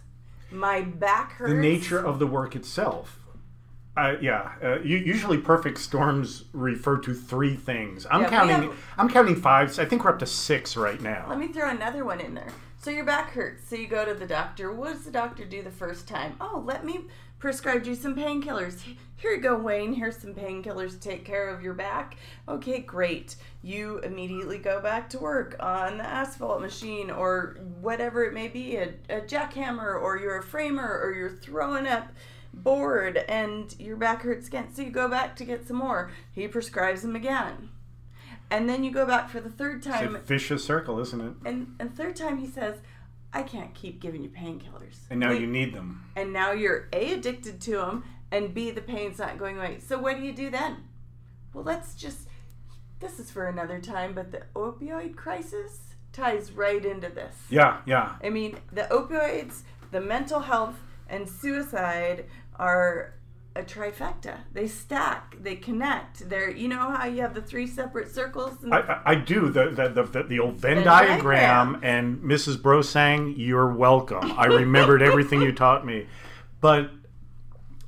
My 0.50 0.82
back 0.82 1.32
hurts. 1.32 1.52
the 1.52 1.58
nature 1.58 1.98
of 1.98 2.18
the 2.18 2.26
work 2.26 2.54
itself. 2.54 3.18
Uh, 3.94 4.14
yeah, 4.22 4.52
uh, 4.62 4.78
usually 4.80 5.36
perfect 5.36 5.76
storms 5.78 6.44
refer 6.54 6.96
to 6.98 7.12
three 7.12 7.54
things. 7.54 8.06
I'm 8.10 8.22
Yeah, 8.22 8.30
counting. 8.30 8.62
have- 8.62 8.76
I'm 8.96 9.08
counting 9.10 9.36
five. 9.36 9.78
I 9.78 9.84
think 9.84 10.02
we're 10.04 10.10
up 10.12 10.18
to 10.20 10.26
six 10.26 10.76
right 10.78 10.98
now. 11.00 11.26
Let 11.28 11.38
me 11.38 11.48
throw 11.48 11.68
another 11.68 12.02
one 12.04 12.18
in 12.20 12.32
there. 12.34 12.48
So 12.78 12.90
your 12.90 13.04
back 13.04 13.32
hurts. 13.32 13.68
So 13.68 13.76
you 13.76 13.86
go 13.86 14.04
to 14.06 14.14
the 14.14 14.26
doctor. 14.26 14.72
What 14.72 14.92
does 14.94 15.04
the 15.04 15.10
doctor 15.10 15.44
do 15.44 15.62
the 15.62 15.70
first 15.70 16.08
time? 16.08 16.36
Oh, 16.40 16.62
let 16.64 16.86
me 16.86 17.00
prescribe 17.42 17.84
you 17.84 17.96
some 17.96 18.14
painkillers. 18.14 18.80
Here 19.16 19.32
you 19.32 19.40
go, 19.40 19.56
Wayne. 19.56 19.92
Here's 19.92 20.16
some 20.16 20.32
painkillers 20.32 20.92
to 20.92 21.00
take 21.00 21.24
care 21.24 21.48
of 21.48 21.60
your 21.60 21.74
back. 21.74 22.16
Okay, 22.48 22.78
great. 22.78 23.34
You 23.62 23.98
immediately 23.98 24.58
go 24.58 24.80
back 24.80 25.10
to 25.10 25.18
work 25.18 25.56
on 25.58 25.98
the 25.98 26.06
asphalt 26.06 26.60
machine 26.60 27.10
or 27.10 27.58
whatever 27.80 28.24
it 28.24 28.32
may 28.32 28.46
be, 28.46 28.76
a, 28.76 28.94
a 29.08 29.20
jackhammer, 29.20 30.00
or 30.00 30.18
you're 30.18 30.38
a 30.38 30.42
framer, 30.42 31.00
or 31.02 31.14
you're 31.14 31.30
throwing 31.30 31.86
up 31.86 32.08
board 32.54 33.16
and 33.28 33.74
your 33.78 33.96
back 33.96 34.22
hurts 34.22 34.46
again. 34.46 34.72
So 34.72 34.82
you 34.82 34.90
go 34.90 35.08
back 35.08 35.34
to 35.36 35.44
get 35.44 35.66
some 35.66 35.76
more. 35.76 36.12
He 36.32 36.46
prescribes 36.46 37.02
them 37.02 37.16
again. 37.16 37.70
And 38.50 38.68
then 38.68 38.84
you 38.84 38.92
go 38.92 39.06
back 39.06 39.30
for 39.30 39.40
the 39.40 39.50
third 39.50 39.82
time. 39.82 40.14
It's 40.14 40.24
a 40.24 40.26
vicious 40.28 40.64
circle, 40.64 41.00
isn't 41.00 41.20
it? 41.20 41.34
And 41.44 41.74
and 41.80 41.96
third 41.96 42.16
time 42.16 42.38
he 42.38 42.46
says, 42.46 42.78
I 43.34 43.42
can't 43.42 43.74
keep 43.74 44.00
giving 44.00 44.22
you 44.22 44.28
painkillers. 44.28 44.96
And 45.10 45.20
now 45.20 45.30
We- 45.30 45.38
you 45.38 45.46
need 45.46 45.74
them. 45.74 46.04
and 46.16 46.32
now 46.32 46.52
you're 46.52 46.88
A 46.92 47.12
addicted 47.14 47.60
to 47.62 47.70
them 47.72 48.04
and 48.30 48.52
B 48.54 48.70
the 48.70 48.80
pain's 48.82 49.18
not 49.18 49.38
going 49.38 49.56
away. 49.58 49.78
So 49.80 49.98
what 49.98 50.16
do 50.16 50.22
you 50.22 50.32
do 50.32 50.50
then? 50.50 50.88
Well, 51.52 51.64
let's 51.64 51.94
just 51.94 52.28
this 53.00 53.18
is 53.18 53.32
for 53.32 53.48
another 53.48 53.80
time, 53.80 54.14
but 54.14 54.30
the 54.30 54.42
opioid 54.54 55.16
crisis 55.16 55.80
ties 56.12 56.52
right 56.52 56.84
into 56.84 57.08
this. 57.08 57.34
Yeah, 57.50 57.80
yeah. 57.84 58.14
I 58.22 58.30
mean, 58.30 58.58
the 58.70 58.82
opioids, 58.92 59.62
the 59.90 60.00
mental 60.00 60.38
health, 60.38 60.76
and 61.08 61.28
suicide 61.28 62.26
are 62.60 63.14
a 63.54 63.62
trifecta. 63.62 64.38
They 64.52 64.66
stack, 64.66 65.36
they 65.40 65.56
connect. 65.56 66.28
They're, 66.28 66.50
you 66.50 66.68
know 66.68 66.90
how 66.90 67.06
you 67.06 67.20
have 67.22 67.34
the 67.34 67.42
three 67.42 67.66
separate 67.66 68.10
circles? 68.10 68.62
And 68.62 68.72
I, 68.72 68.78
I, 68.78 69.02
I 69.12 69.14
do 69.14 69.48
the 69.50 69.70
the, 69.70 69.88
the 69.88 70.02
the 70.02 70.22
the 70.24 70.38
old 70.38 70.56
Venn 70.56 70.76
Venn 70.76 70.84
diagram, 70.84 71.72
diagram. 71.72 71.80
and 71.82 72.18
Mrs. 72.18 72.60
Bro 72.60 72.82
sang, 72.82 73.34
"You're 73.36 73.72
welcome." 73.72 74.32
I 74.38 74.46
remembered 74.46 75.02
everything 75.02 75.42
you 75.42 75.52
taught 75.52 75.84
me, 75.84 76.06
but 76.60 76.90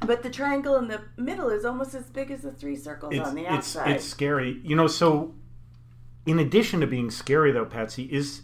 but 0.01 0.23
the 0.23 0.31
triangle 0.31 0.77
in 0.77 0.89
the 0.89 1.03
middle 1.17 1.49
is 1.49 1.65
almost 1.65 1.95
as 1.95 2.05
big 2.11 2.31
as 2.31 2.43
the 2.43 2.53
three 2.53 2.77
circles 2.77 3.15
it's 3.15 3.27
on 3.27 3.35
the 3.35 3.43
it's 3.43 3.77
outside. 3.77 3.91
it's 3.91 4.05
scary. 4.05 4.61
You 4.63 4.77
know, 4.77 4.87
so 4.87 5.35
in 6.27 6.39
addition 6.39 6.81
to 6.81 6.87
being 6.87 7.11
scary, 7.11 7.53
though, 7.53 7.65
Patsy, 7.65 8.05
is 8.05 8.43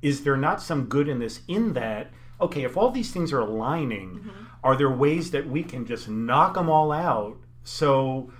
is 0.00 0.24
there 0.24 0.36
not 0.36 0.62
some 0.62 0.86
good 0.86 1.08
in 1.08 1.18
this? 1.18 1.40
In 1.48 1.74
that, 1.74 2.10
okay, 2.42 2.64
if 2.64 2.76
all 2.76 2.90
these 2.90 3.10
things 3.12 3.32
are 3.32 3.40
aligning, 3.40 4.08
Mm-hmm. 4.10 4.44
are 4.64 4.76
there 4.76 4.90
ways 4.90 5.30
that 5.30 5.48
we 5.48 5.62
can 5.62 5.86
just 5.86 6.08
knock 6.08 6.54
them 6.54 6.68
all 6.68 6.92
out? 6.92 7.36
So 7.64 8.30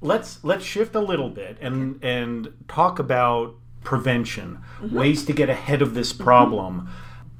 let's 0.00 0.42
let's 0.44 0.64
shift 0.64 0.94
a 0.94 1.00
little 1.00 1.30
bit 1.30 1.56
and 1.60 1.98
and 2.04 2.52
talk 2.68 2.98
about 2.98 3.54
prevention, 3.84 4.58
Mm-hmm. 4.80 4.96
ways 4.96 5.24
to 5.26 5.32
get 5.32 5.48
ahead 5.48 5.80
of 5.82 5.94
this 5.94 6.12
problem. 6.12 6.88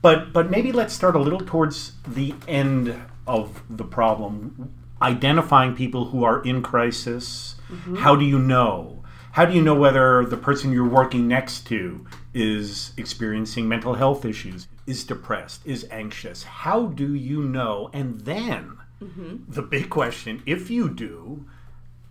But 0.03 0.33
but 0.33 0.51
maybe 0.51 0.73
let's 0.73 0.95
start 0.95 1.17
a 1.17 1.19
little 1.21 1.41
towards 1.41 1.93
the 2.07 2.35
end 2.47 2.95
of 3.27 3.63
the 3.69 3.85
problem, 3.85 4.73
identifying 5.03 5.75
people 5.75 6.07
who 6.07 6.23
are 6.25 6.43
in 6.45 6.63
crisis. 6.63 7.57
How 7.99 8.15
do 8.15 8.25
you 8.25 8.39
know? 8.39 9.03
How 9.33 9.45
do 9.45 9.53
you 9.53 9.61
know 9.61 9.75
whether 9.75 10.25
the 10.25 10.37
person 10.37 10.73
you're 10.73 10.89
working 10.89 11.27
next 11.29 11.67
to 11.67 12.07
is 12.33 12.93
experiencing 12.97 13.69
mental 13.69 13.95
health 13.95 14.25
issues, 14.25 14.69
is 14.87 15.05
depressed, 15.05 15.63
is 15.65 15.87
anxious? 15.91 16.45
How 16.45 16.87
do 16.87 17.15
you 17.15 17.43
know? 17.43 17.91
And 17.93 18.21
then 18.21 18.79
mm-hmm. 19.03 19.37
the 19.49 19.63
big 19.63 19.91
question, 19.91 20.43
if 20.47 20.71
you 20.71 20.89
do, 20.89 21.47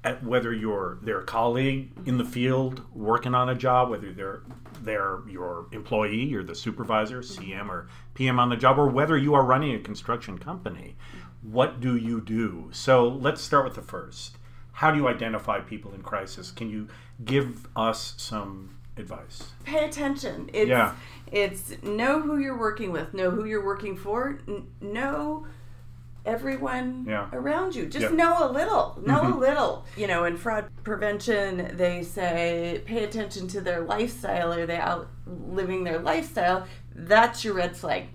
at 0.03 0.23
whether 0.23 0.53
you're 0.53 0.99
their 1.01 1.21
colleague 1.21 1.89
in 2.05 2.17
the 2.19 2.25
field 2.25 2.81
working 2.93 3.33
on 3.33 3.49
a 3.49 3.55
job, 3.55 3.89
whether 3.89 4.13
they're 4.13 4.41
they're 4.81 5.19
your 5.27 5.67
employee, 5.71 6.23
you're 6.23 6.43
the 6.43 6.53
supervisor, 6.53 7.21
mm-hmm. 7.21 7.43
CM 7.43 7.69
or 7.69 7.87
PM 8.13 8.39
on 8.39 8.49
the 8.49 8.55
job, 8.55 8.77
or 8.77 8.87
whether 8.87 9.17
you 9.17 9.33
are 9.33 9.43
running 9.43 9.73
a 9.73 9.79
construction 9.79 10.37
company, 10.37 10.95
what 11.41 11.81
do 11.81 11.95
you 11.95 12.21
do? 12.21 12.69
So 12.71 13.07
let's 13.07 13.41
start 13.41 13.65
with 13.65 13.75
the 13.75 13.81
first. 13.81 14.37
How 14.73 14.91
do 14.91 14.97
you 14.97 15.07
identify 15.07 15.59
people 15.61 15.93
in 15.93 16.01
crisis? 16.01 16.51
Can 16.51 16.69
you 16.69 16.87
give 17.23 17.67
us 17.75 18.13
some 18.17 18.77
advice? 18.97 19.51
Pay 19.63 19.85
attention. 19.85 20.49
It's, 20.53 20.69
Yeah. 20.69 20.95
It's 21.31 21.81
know 21.83 22.21
who 22.21 22.37
you're 22.37 22.57
working 22.57 22.91
with, 22.91 23.13
know 23.13 23.31
who 23.31 23.45
you're 23.45 23.65
working 23.65 23.97
for, 23.97 24.39
n- 24.47 24.67
know 24.81 25.45
everyone 26.25 27.05
Yeah. 27.07 27.29
around 27.33 27.75
you. 27.75 27.85
Just. 27.85 28.07
Mm-hmm. 28.07 28.15
know 28.15 28.49
a 28.49 28.51
little. 28.51 28.99
Know 29.05 29.21
a 29.27 29.35
little. 29.37 29.85
You 29.95 30.07
know, 30.07 30.25
in 30.25 30.37
fraud 30.37 30.65
prevention, 30.83 31.75
they 31.77 32.03
say 32.03 32.81
pay 32.85 33.03
attention 33.03 33.47
to 33.49 33.61
their 33.61 33.81
lifestyle. 33.81 34.51
Are 34.53 34.65
they 34.65 34.77
out 34.77 35.07
living 35.27 35.83
their 35.83 35.99
lifestyle? 35.99 36.65
That's 36.95 37.43
your 37.43 37.53
red 37.53 37.75
flag. 37.77 38.07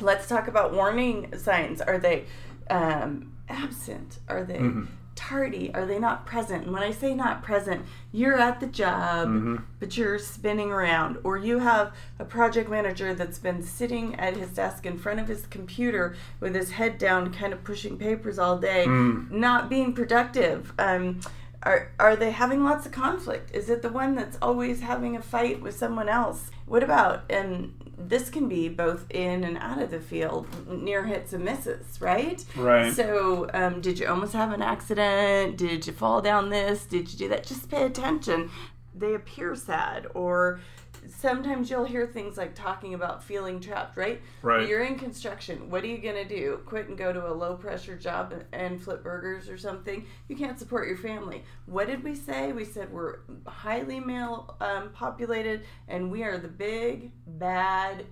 Let's 0.00 0.26
talk 0.26 0.48
about 0.48 0.72
warning 0.72 1.36
signs. 1.36 1.80
Are 1.82 1.98
they 1.98 2.24
um, 2.70 3.32
absent? 3.48 4.18
Are 4.28 4.44
they 4.44 4.58
Mm-hmm. 4.58 4.84
Tardy? 5.20 5.70
Are 5.74 5.84
they 5.84 5.98
not 5.98 6.24
present? 6.24 6.64
And 6.64 6.72
when 6.72 6.82
I 6.82 6.92
say 6.92 7.14
not 7.14 7.42
present, 7.42 7.84
you're 8.10 8.38
at 8.38 8.58
the 8.58 8.66
job, 8.66 9.28
Mm-hmm. 9.28 9.56
but 9.78 9.96
you're 9.96 10.18
spinning 10.18 10.70
around, 10.70 11.18
or 11.24 11.36
you 11.36 11.58
have 11.58 11.92
a 12.18 12.24
project 12.24 12.70
manager 12.70 13.12
that's 13.14 13.38
been 13.38 13.62
sitting 13.62 14.14
at 14.18 14.34
his 14.36 14.48
desk 14.50 14.86
in 14.86 14.96
front 14.98 15.20
of 15.20 15.28
his 15.28 15.46
computer 15.46 16.16
with 16.40 16.54
his 16.54 16.70
head 16.72 16.96
down, 16.96 17.32
kind 17.34 17.52
of 17.52 17.62
pushing 17.64 17.98
papers 17.98 18.38
all 18.38 18.56
day, 18.58 18.86
Mm. 18.88 19.30
not 19.30 19.68
being 19.68 19.92
productive. 19.92 20.72
Um, 20.78 21.20
are, 21.62 21.92
are 21.98 22.16
they 22.16 22.30
having 22.30 22.64
lots 22.64 22.86
of 22.86 22.92
conflict? 22.92 23.54
Is 23.54 23.68
it 23.68 23.82
the 23.82 23.90
one 23.90 24.14
that's 24.14 24.38
always 24.40 24.80
having 24.80 25.16
a 25.16 25.22
fight 25.22 25.60
with 25.60 25.76
someone 25.76 26.08
else? 26.08 26.50
What 26.66 26.82
about, 26.82 27.24
and 27.30 27.74
this 27.98 28.30
can 28.30 28.48
be 28.48 28.68
both 28.68 29.04
in 29.10 29.44
and 29.44 29.58
out 29.58 29.80
of 29.80 29.90
the 29.90 30.00
field, 30.00 30.46
near 30.66 31.04
hits 31.04 31.32
and 31.32 31.44
misses, 31.44 32.00
right? 32.00 32.42
Right. 32.56 32.94
So, 32.94 33.50
um, 33.52 33.80
did 33.80 33.98
you 33.98 34.08
almost 34.08 34.32
have 34.32 34.52
an 34.52 34.62
accident? 34.62 35.58
Did 35.58 35.86
you 35.86 35.92
fall 35.92 36.22
down 36.22 36.48
this? 36.48 36.86
Did 36.86 37.12
you 37.12 37.18
do 37.18 37.28
that? 37.28 37.44
Just 37.44 37.70
pay 37.70 37.84
attention. 37.84 38.50
They 38.94 39.14
appear 39.14 39.54
sad, 39.54 40.06
or 40.14 40.60
sometimes 41.08 41.70
you'll 41.70 41.84
hear 41.84 42.06
things 42.06 42.36
like 42.36 42.54
talking 42.54 42.94
about 42.94 43.22
feeling 43.22 43.60
trapped, 43.60 43.96
right? 43.96 44.20
Right. 44.42 44.68
You're 44.68 44.82
in 44.84 44.96
construction. 44.98 45.70
What 45.70 45.84
are 45.84 45.88
you 45.88 45.98
going 45.98 46.16
to 46.16 46.24
do? 46.24 46.60
Quit 46.66 46.88
and 46.88 46.96
go 46.98 47.12
to 47.12 47.30
a 47.30 47.32
low 47.32 47.54
pressure 47.56 47.96
job 47.96 48.34
and 48.52 48.80
flip 48.80 49.02
burgers 49.02 49.48
or 49.48 49.58
something? 49.58 50.06
You 50.28 50.36
can't 50.36 50.58
support 50.58 50.88
your 50.88 50.96
family. 50.96 51.44
What 51.66 51.86
did 51.86 52.02
we 52.04 52.14
say? 52.14 52.52
We 52.52 52.64
said 52.64 52.92
we're 52.92 53.20
highly 53.46 54.00
male 54.00 54.56
um, 54.60 54.90
populated 54.92 55.64
and 55.88 56.10
we 56.10 56.22
are 56.22 56.38
the 56.38 56.48
big, 56.48 57.12
bad 57.26 58.06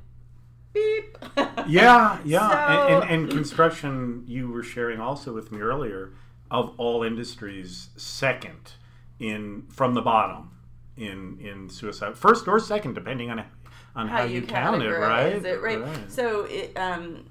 beep. 0.73 1.18
Yeah, 1.66 2.18
yeah. 2.25 2.49
So- 2.49 2.95
and, 2.95 3.04
and, 3.04 3.23
and 3.25 3.30
construction, 3.30 4.25
you 4.26 4.50
were 4.50 4.62
sharing 4.62 5.00
also 5.00 5.35
with 5.35 5.52
me 5.52 5.61
earlier, 5.61 6.12
of 6.50 6.73
all 6.78 7.02
industries, 7.02 7.90
second 7.97 8.73
in 9.21 9.64
from 9.68 9.95
the 9.95 10.00
bottom 10.00 10.50
in 10.99 11.38
in 11.40 11.69
suicide, 11.71 12.17
first 12.17 12.47
or 12.49 12.61
second, 12.61 12.95
depending 12.95 13.31
on 13.31 13.45
on 13.97 14.07
how, 14.07 14.23
you, 14.23 14.43
count 14.43 14.83
it, 14.83 14.90
right? 14.90 15.45
it, 15.45 15.61
right? 15.61 15.83
So, 16.09 16.45
it, 16.45 16.76
um, 16.76 17.25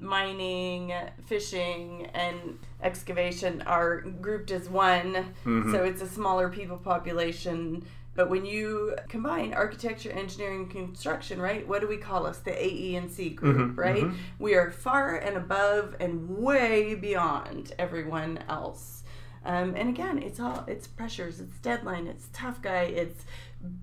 mining, 0.00 0.92
fishing, 1.26 2.06
and 2.12 2.58
excavation 2.82 3.62
are 3.62 4.00
grouped 4.00 4.50
as 4.50 4.68
one. 4.68 5.14
Mm-hmm. 5.44 5.72
So 5.72 5.84
it's 5.84 6.02
a 6.02 6.08
smaller 6.08 6.48
people 6.48 6.76
population. 6.76 7.84
But 8.14 8.30
when 8.30 8.44
you 8.44 8.96
combine 9.08 9.54
architecture, 9.54 10.10
engineering, 10.10 10.68
construction, 10.68 11.40
right? 11.40 11.66
What 11.68 11.80
do 11.80 11.86
we 11.86 11.98
call 11.98 12.26
us? 12.26 12.38
The 12.38 12.96
and 12.96 13.08
C 13.08 13.30
group, 13.30 13.76
Mhm, 13.76 13.78
right? 13.78 14.02
mhm. 14.02 14.16
We 14.40 14.54
are 14.56 14.72
far 14.72 15.14
and 15.14 15.36
above 15.36 15.94
and 16.00 16.28
way 16.28 16.96
beyond 16.96 17.74
everyone 17.78 18.40
else. 18.48 18.97
Um, 19.44 19.74
and 19.76 19.88
again, 19.88 20.18
it's 20.22 20.40
all 20.40 20.64
it's 20.66 20.86
pressures, 20.86 21.40
it's 21.40 21.58
deadline, 21.58 22.06
it's 22.06 22.28
tough 22.32 22.60
guy, 22.60 22.82
it's 22.82 23.24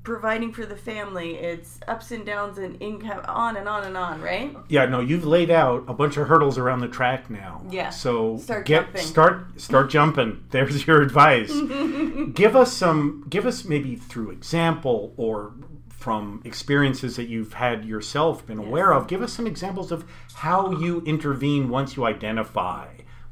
providing 0.04 0.54
for 0.54 0.66
the 0.66 0.76
family, 0.76 1.36
it's 1.36 1.80
ups 1.88 2.12
and 2.12 2.26
downs 2.26 2.58
and 2.58 2.82
income, 2.82 3.22
on 3.28 3.58
and 3.58 3.68
on 3.68 3.84
and 3.84 3.98
on, 3.98 4.22
right? 4.22 4.56
Yeah, 4.70 4.86
no, 4.86 5.00
you've 5.00 5.26
laid 5.26 5.50
out 5.50 5.84
a 5.88 5.94
bunch 5.94 6.18
of 6.18 6.28
hurdles 6.28 6.58
around 6.58 6.80
the 6.80 6.88
track 6.88 7.30
now. 7.30 7.62
Yeah. 7.70 7.90
So 7.90 8.38
Start 8.38 8.66
get 8.66 8.86
jumping. 8.86 9.02
start 9.02 9.62
start 9.62 9.90
jumping. 9.90 10.44
There's 10.52 10.86
your 10.86 11.02
advice. 11.02 11.52
give 12.34 12.56
us 12.56 12.72
some 12.74 13.26
give 13.30 13.46
us 13.46 13.66
maybe 13.66 13.96
through 13.96 14.32
example 14.32 15.14
or 15.18 15.54
from 15.90 16.40
experiences 16.46 17.16
that 17.16 17.28
you've 17.28 17.54
had 17.54 17.84
yourself 17.84 18.46
been 18.46 18.60
aware 18.60 18.94
of, 18.94 19.08
give 19.08 19.24
us 19.24 19.34
some 19.34 19.48
examples 19.48 19.92
of 19.92 20.06
how 20.36 20.70
you 20.70 21.02
intervene 21.08 21.68
once 21.68 21.96
you 21.96 22.06
identify, 22.06 22.86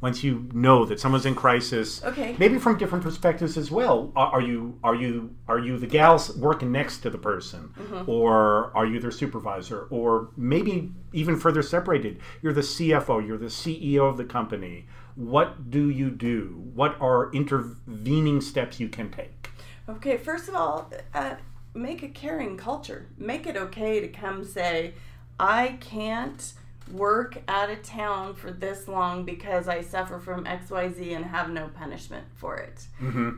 once 0.04 0.22
you 0.22 0.50
know 0.54 0.84
that 0.84 1.00
someone's 1.00 1.26
in 1.26 1.34
crisis. 1.34 2.04
Okay. 2.04 2.36
Maybe 2.38 2.60
from 2.60 2.78
different 2.78 3.06
perspectives 3.06 3.58
as 3.58 3.72
well. 3.72 4.12
Are, 4.18 4.34
are 4.34 4.42
you 4.42 4.78
are 4.84 4.94
you 4.94 5.34
are 5.48 5.58
you 5.60 5.78
the 5.78 5.88
gals 5.88 6.36
working 6.36 6.72
next 6.74 6.98
to 7.04 7.10
the 7.10 7.18
person, 7.18 7.74
Mm-hmm. 7.80 8.10
or 8.12 8.76
are 8.76 8.86
you 8.86 9.00
their 9.00 9.12
supervisor, 9.12 9.88
or 9.90 10.30
maybe 10.36 10.92
even 11.14 11.40
further 11.40 11.64
separated? 11.64 12.20
You're 12.42 12.54
the 12.54 12.68
CFO. 12.74 13.26
You're 13.26 13.38
the 13.38 13.46
CEO 13.62 14.10
of 14.10 14.18
the 14.18 14.26
company. 14.26 14.86
What 15.16 15.70
do 15.72 15.90
you 15.90 16.10
do? 16.10 16.62
What 16.74 17.00
are 17.00 17.32
intervening 17.32 18.42
steps 18.42 18.80
you 18.82 18.90
can 18.90 19.10
take? 19.10 19.50
Okay, 19.88 20.18
first 20.18 20.50
of 20.50 20.56
all, 20.56 20.92
uh, 21.14 21.36
make 21.74 22.04
a 22.04 22.10
caring 22.10 22.58
culture. 22.58 23.08
Make 23.18 23.48
it 23.48 23.56
okay 23.56 24.02
to 24.02 24.08
come 24.10 24.44
say, 24.44 24.96
I 25.40 25.78
can't 25.80 26.54
work 26.92 27.42
out 27.48 27.70
of 27.70 27.82
town 27.84 28.36
for 28.36 28.52
this 28.52 28.88
long 28.88 29.24
because 29.26 29.68
I 29.68 29.82
suffer 29.82 30.20
from 30.20 30.46
XYZ 30.46 31.16
and 31.16 31.26
have 31.26 31.50
no 31.50 31.68
punishment 31.70 32.26
for 32.36 32.58
it. 32.58 32.86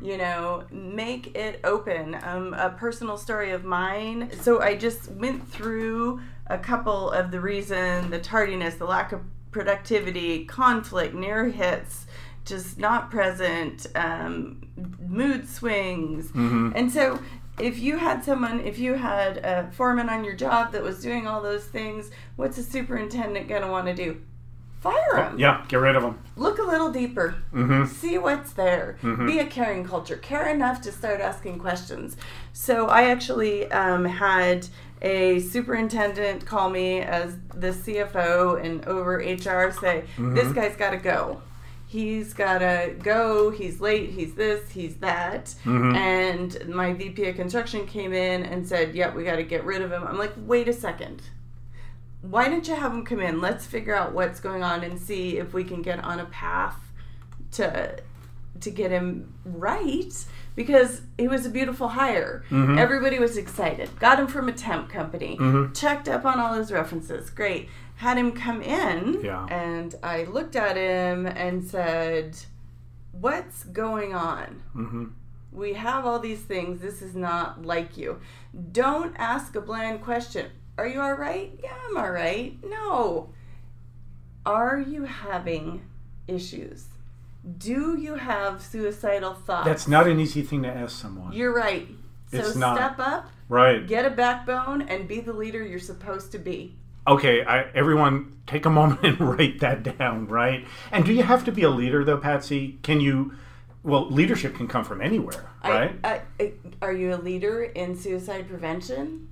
You 0.03 0.17
know, 0.17 0.63
make 0.71 1.35
it 1.35 1.59
open. 1.63 2.17
Um, 2.23 2.53
a 2.53 2.69
personal 2.71 3.17
story 3.17 3.51
of 3.51 3.63
mine. 3.63 4.31
So 4.41 4.61
I 4.61 4.75
just 4.75 5.09
went 5.11 5.47
through 5.47 6.21
a 6.47 6.57
couple 6.57 7.11
of 7.11 7.31
the 7.31 7.39
reason, 7.39 8.09
the 8.09 8.19
tardiness, 8.19 8.75
the 8.75 8.85
lack 8.85 9.11
of 9.11 9.21
productivity, 9.51 10.45
conflict, 10.45 11.13
near 11.15 11.45
hits, 11.45 12.05
just 12.43 12.77
not 12.77 13.09
present, 13.09 13.87
um, 13.95 14.67
mood 14.99 15.47
swings. 15.47 16.29
And 16.75 16.91
so 16.91 17.19
if 17.59 17.79
you 17.79 17.97
had 17.97 18.23
someone, 18.23 18.59
if 18.61 18.77
you 18.77 18.93
had 18.95 19.37
a 19.37 19.69
foreman 19.71 20.09
on 20.09 20.23
your 20.23 20.35
job 20.35 20.71
that 20.73 20.83
was 20.83 21.01
doing 21.01 21.27
all 21.27 21.41
those 21.41 21.65
things, 21.65 22.11
what's 22.35 22.57
a 22.57 22.63
superintendent 22.63 23.47
going 23.47 23.61
to 23.61 23.69
want 23.69 23.87
to 23.87 23.93
do? 23.93 24.21
Fire 24.81 25.29
him. 25.29 25.39
Yeah, 25.39 25.65
get 25.67 25.77
rid 25.77 25.95
of 25.95 26.03
them. 26.03 26.19
Look 26.35 26.59
a 26.59 26.63
little 26.63 26.91
deeper. 26.91 27.35
Mm-hmm. 27.51 27.85
See 27.85 28.19
what's 28.19 28.53
there. 28.53 28.99
Mm-hmm. 29.01 29.25
Be 29.25 29.39
a 29.39 29.45
caring 29.47 29.83
culture. 29.83 30.17
Care 30.17 30.47
enough 30.47 30.81
to 30.81 30.91
start 30.91 31.21
asking 31.21 31.57
questions. 31.57 32.17
So 32.53 32.87
I 32.87 33.09
actually 33.09 33.71
um, 33.71 34.05
had 34.05 34.67
a 35.01 35.39
superintendent 35.39 36.45
call 36.45 36.69
me 36.69 36.99
as 36.99 37.35
the 37.55 37.69
CFO 37.69 38.63
and 38.63 38.85
over 38.85 39.15
HR 39.15 39.71
say, 39.71 40.03
"This 40.19 40.51
guy's 40.51 40.75
got 40.75 40.91
to 40.91 40.97
go." 40.97 41.41
He's 41.95 42.33
gotta 42.33 42.93
go. 43.01 43.51
He's 43.51 43.79
late. 43.79 44.09
He's 44.09 44.35
this. 44.35 44.69
He's 44.69 44.95
that. 44.97 45.45
Mm-hmm. 45.63 45.95
And 45.95 46.69
my 46.69 46.91
VP 46.91 47.29
of 47.29 47.35
construction 47.35 47.87
came 47.87 48.11
in 48.11 48.43
and 48.43 48.67
said, 48.67 48.95
"Yep, 48.95 49.15
we 49.15 49.23
got 49.23 49.37
to 49.37 49.43
get 49.43 49.63
rid 49.63 49.81
of 49.81 49.91
him." 49.91 50.03
I'm 50.03 50.17
like, 50.17 50.33
"Wait 50.37 50.67
a 50.67 50.73
second 50.73 51.21
why 52.29 52.49
don't 52.49 52.67
you 52.67 52.75
have 52.75 52.91
him 52.91 53.05
come 53.05 53.19
in? 53.19 53.39
Let's 53.39 53.65
figure 53.65 53.95
out 53.95 54.13
what's 54.13 54.39
going 54.39 54.63
on 54.63 54.83
and 54.83 54.99
see 54.99 55.37
if 55.37 55.53
we 55.53 55.63
can 55.63 55.81
get 55.81 56.03
on 56.03 56.19
a 56.19 56.25
path 56.25 56.77
to 57.51 57.97
to 58.61 58.71
get 58.71 58.89
him 58.89 59.33
right 59.43 60.25
because 60.55 61.01
it 61.17 61.29
was 61.29 61.45
a 61.45 61.49
beautiful 61.49 61.89
hire. 61.89 62.43
Everybody 62.51 63.19
was 63.19 63.37
excited. 63.37 63.89
Got 63.99 64.19
him 64.19 64.27
from 64.27 64.47
a 64.49 64.53
temp 64.53 64.89
company. 64.89 65.37
Checked 65.73 66.07
up 66.09 66.25
on 66.25 66.39
all 66.39 66.53
his 66.53 66.71
references. 66.71 67.29
Great. 67.29 67.69
Had 67.97 68.17
him 68.17 68.31
come 68.33 68.61
in 68.61 69.21
Yeah. 69.23 69.45
and 69.49 69.95
I 70.03 70.23
looked 70.23 70.55
at 70.57 70.75
him 70.75 71.25
and 71.25 71.63
said, 71.63 72.37
"What's 73.13 73.63
going 73.63 74.13
on?" 74.13 74.61
Mm-hmm. 74.75 75.05
We 75.53 75.73
have 75.75 76.05
all 76.05 76.19
these 76.19 76.41
things. 76.41 76.81
This 76.81 77.01
is 77.01 77.15
not 77.15 77.65
like 77.65 77.95
you. 77.97 78.19
Don't 78.73 79.15
ask 79.17 79.55
a 79.55 79.61
bland 79.61 80.01
question. 80.03 80.47
Are 80.77 80.85
you 80.87 80.99
all 80.99 81.13
right? 81.13 81.57
Yeah, 81.63 81.71
I'm 81.87 81.95
all 81.95 82.11
right. 82.11 82.57
No. 82.65 83.29
Are 84.45 84.77
you 84.79 85.05
having 85.05 85.81
issues? 86.27 86.87
Do 87.57 87.97
you 87.97 88.15
have 88.15 88.61
suicidal 88.61 89.33
thoughts? 89.33 89.67
That's 89.67 89.87
not 89.87 90.07
an 90.07 90.19
easy 90.19 90.41
thing 90.41 90.63
to 90.63 90.69
ask 90.69 90.99
someone. 90.99 91.31
You're 91.31 91.53
right. 91.53 91.87
So 92.31 92.39
It's 92.39 92.55
not. 92.55 92.77
step 92.77 92.99
up, 92.99 93.29
right. 93.49 93.85
get 93.85 94.05
a 94.05 94.09
backbone, 94.09 94.81
and 94.83 95.07
be 95.07 95.19
the 95.19 95.33
leader 95.33 95.63
you're 95.63 95.79
supposed 95.79 96.31
to 96.31 96.39
be. 96.39 96.75
Okay, 97.07 97.43
I, 97.45 97.65
everyone, 97.75 98.39
take 98.47 98.65
a 98.65 98.69
moment 98.69 99.03
and 99.03 99.19
write 99.37 99.59
that 99.59 99.83
down, 99.83 100.27
right? 100.27 100.65
And 100.91 101.05
do 101.05 101.13
you 101.13 101.21
have 101.21 101.45
to 101.45 101.51
be 101.51 101.61
a 101.61 101.69
leader, 101.69 102.03
though, 102.03 102.17
Patsy? 102.17 102.79
Can 102.81 102.99
you? 102.99 103.33
Well, 103.83 104.09
leadership 104.09 104.55
can 104.55 104.67
come 104.67 104.83
from 104.83 104.99
anywhere, 104.99 105.47
right? 105.63 105.93
I, 106.03 106.21
I, 106.39 106.53
are 106.81 106.91
you 106.91 107.13
a 107.13 107.17
leader 107.17 107.63
in 107.63 107.95
suicide 107.95 108.47
prevention? 108.47 109.29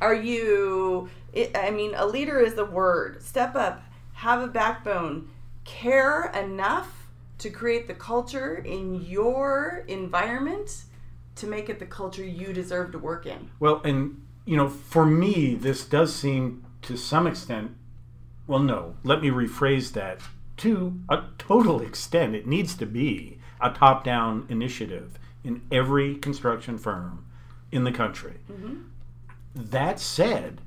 Are 0.00 0.14
you? 0.14 1.10
I 1.36 1.50
I 1.54 1.70
mean, 1.70 1.92
a 1.94 2.06
leader 2.06 2.40
is 2.40 2.54
the 2.54 2.64
word. 2.64 3.22
Step 3.22 3.54
up, 3.54 3.82
have 4.14 4.40
a 4.40 4.46
backbone, 4.46 5.28
care 5.64 6.30
enough 6.30 6.99
to 7.40 7.50
create 7.50 7.88
the 7.88 7.94
culture 7.94 8.56
in 8.56 9.02
your 9.02 9.84
environment 9.88 10.84
to 11.36 11.46
make 11.46 11.68
it 11.68 11.78
the 11.78 11.86
culture 11.86 12.24
you 12.24 12.52
deserve 12.52 12.92
to 12.92 12.98
work 12.98 13.26
in. 13.26 13.50
Well, 13.58 13.80
and 13.84 14.22
you 14.44 14.56
know, 14.56 14.68
for 14.68 15.06
me, 15.06 15.54
this 15.54 15.84
does 15.84 16.14
seem 16.14 16.64
to 16.82 16.96
some 16.96 17.26
extent. 17.26 17.72
Well, 18.46 18.58
no, 18.58 18.96
let 19.04 19.22
me 19.22 19.30
rephrase 19.30 19.92
that. 19.92 20.20
To 20.58 21.00
a 21.08 21.24
total 21.38 21.80
extent, 21.80 22.34
it 22.34 22.46
needs 22.46 22.74
to 22.76 22.86
be 22.86 23.38
a 23.60 23.70
top-down 23.70 24.46
initiative 24.48 25.18
in 25.44 25.62
every 25.70 26.16
construction 26.16 26.76
firm 26.76 27.24
in 27.72 27.84
the 27.84 27.92
country. 27.92 28.40
Mm-hmm. 28.50 28.82
That 29.54 29.98
said, 29.98 30.60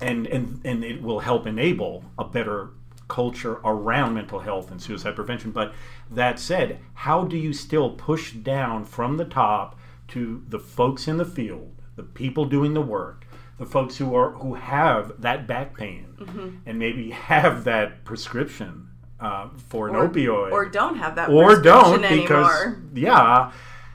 and 0.00 0.26
and 0.26 0.60
and 0.64 0.82
it 0.84 1.02
will 1.02 1.20
help 1.20 1.46
enable 1.46 2.04
a 2.18 2.24
better 2.24 2.70
culture 3.08 3.60
around 3.64 4.14
mental 4.14 4.40
health 4.40 4.70
and 4.70 4.80
suicide 4.80 5.14
prevention. 5.16 5.50
But 5.50 5.74
that 6.10 6.38
said, 6.38 6.78
how 6.94 7.24
do 7.24 7.36
you 7.36 7.52
still 7.52 7.90
push 7.90 8.32
down 8.32 8.84
from 8.84 9.16
the 9.16 9.24
top 9.24 9.78
to 10.08 10.42
the 10.48 10.58
folks 10.58 11.06
in 11.08 11.16
the 11.16 11.24
field, 11.24 11.72
the 11.96 12.02
people 12.02 12.44
doing 12.44 12.74
the 12.74 12.80
work, 12.82 13.26
the 13.58 13.66
folks 13.66 13.96
who 13.98 14.14
are 14.14 14.30
who 14.32 14.54
have 14.54 15.20
that 15.20 15.46
back 15.46 15.76
pain 15.76 16.60
and 16.66 16.78
maybe 16.78 17.10
have 17.10 17.64
that 17.64 18.04
prescription 18.04 18.88
uh, 19.20 19.48
for 19.68 19.88
an 19.88 19.94
Or- 19.94 20.08
opioid 20.08 20.50
Or 20.52 20.64
don't 20.68 20.96
have 20.96 21.14
that 21.14 21.30
or 21.30 21.60
don't 21.62 22.02
because 22.02 22.62
anymore. 22.62 22.82
yeah 22.94 23.52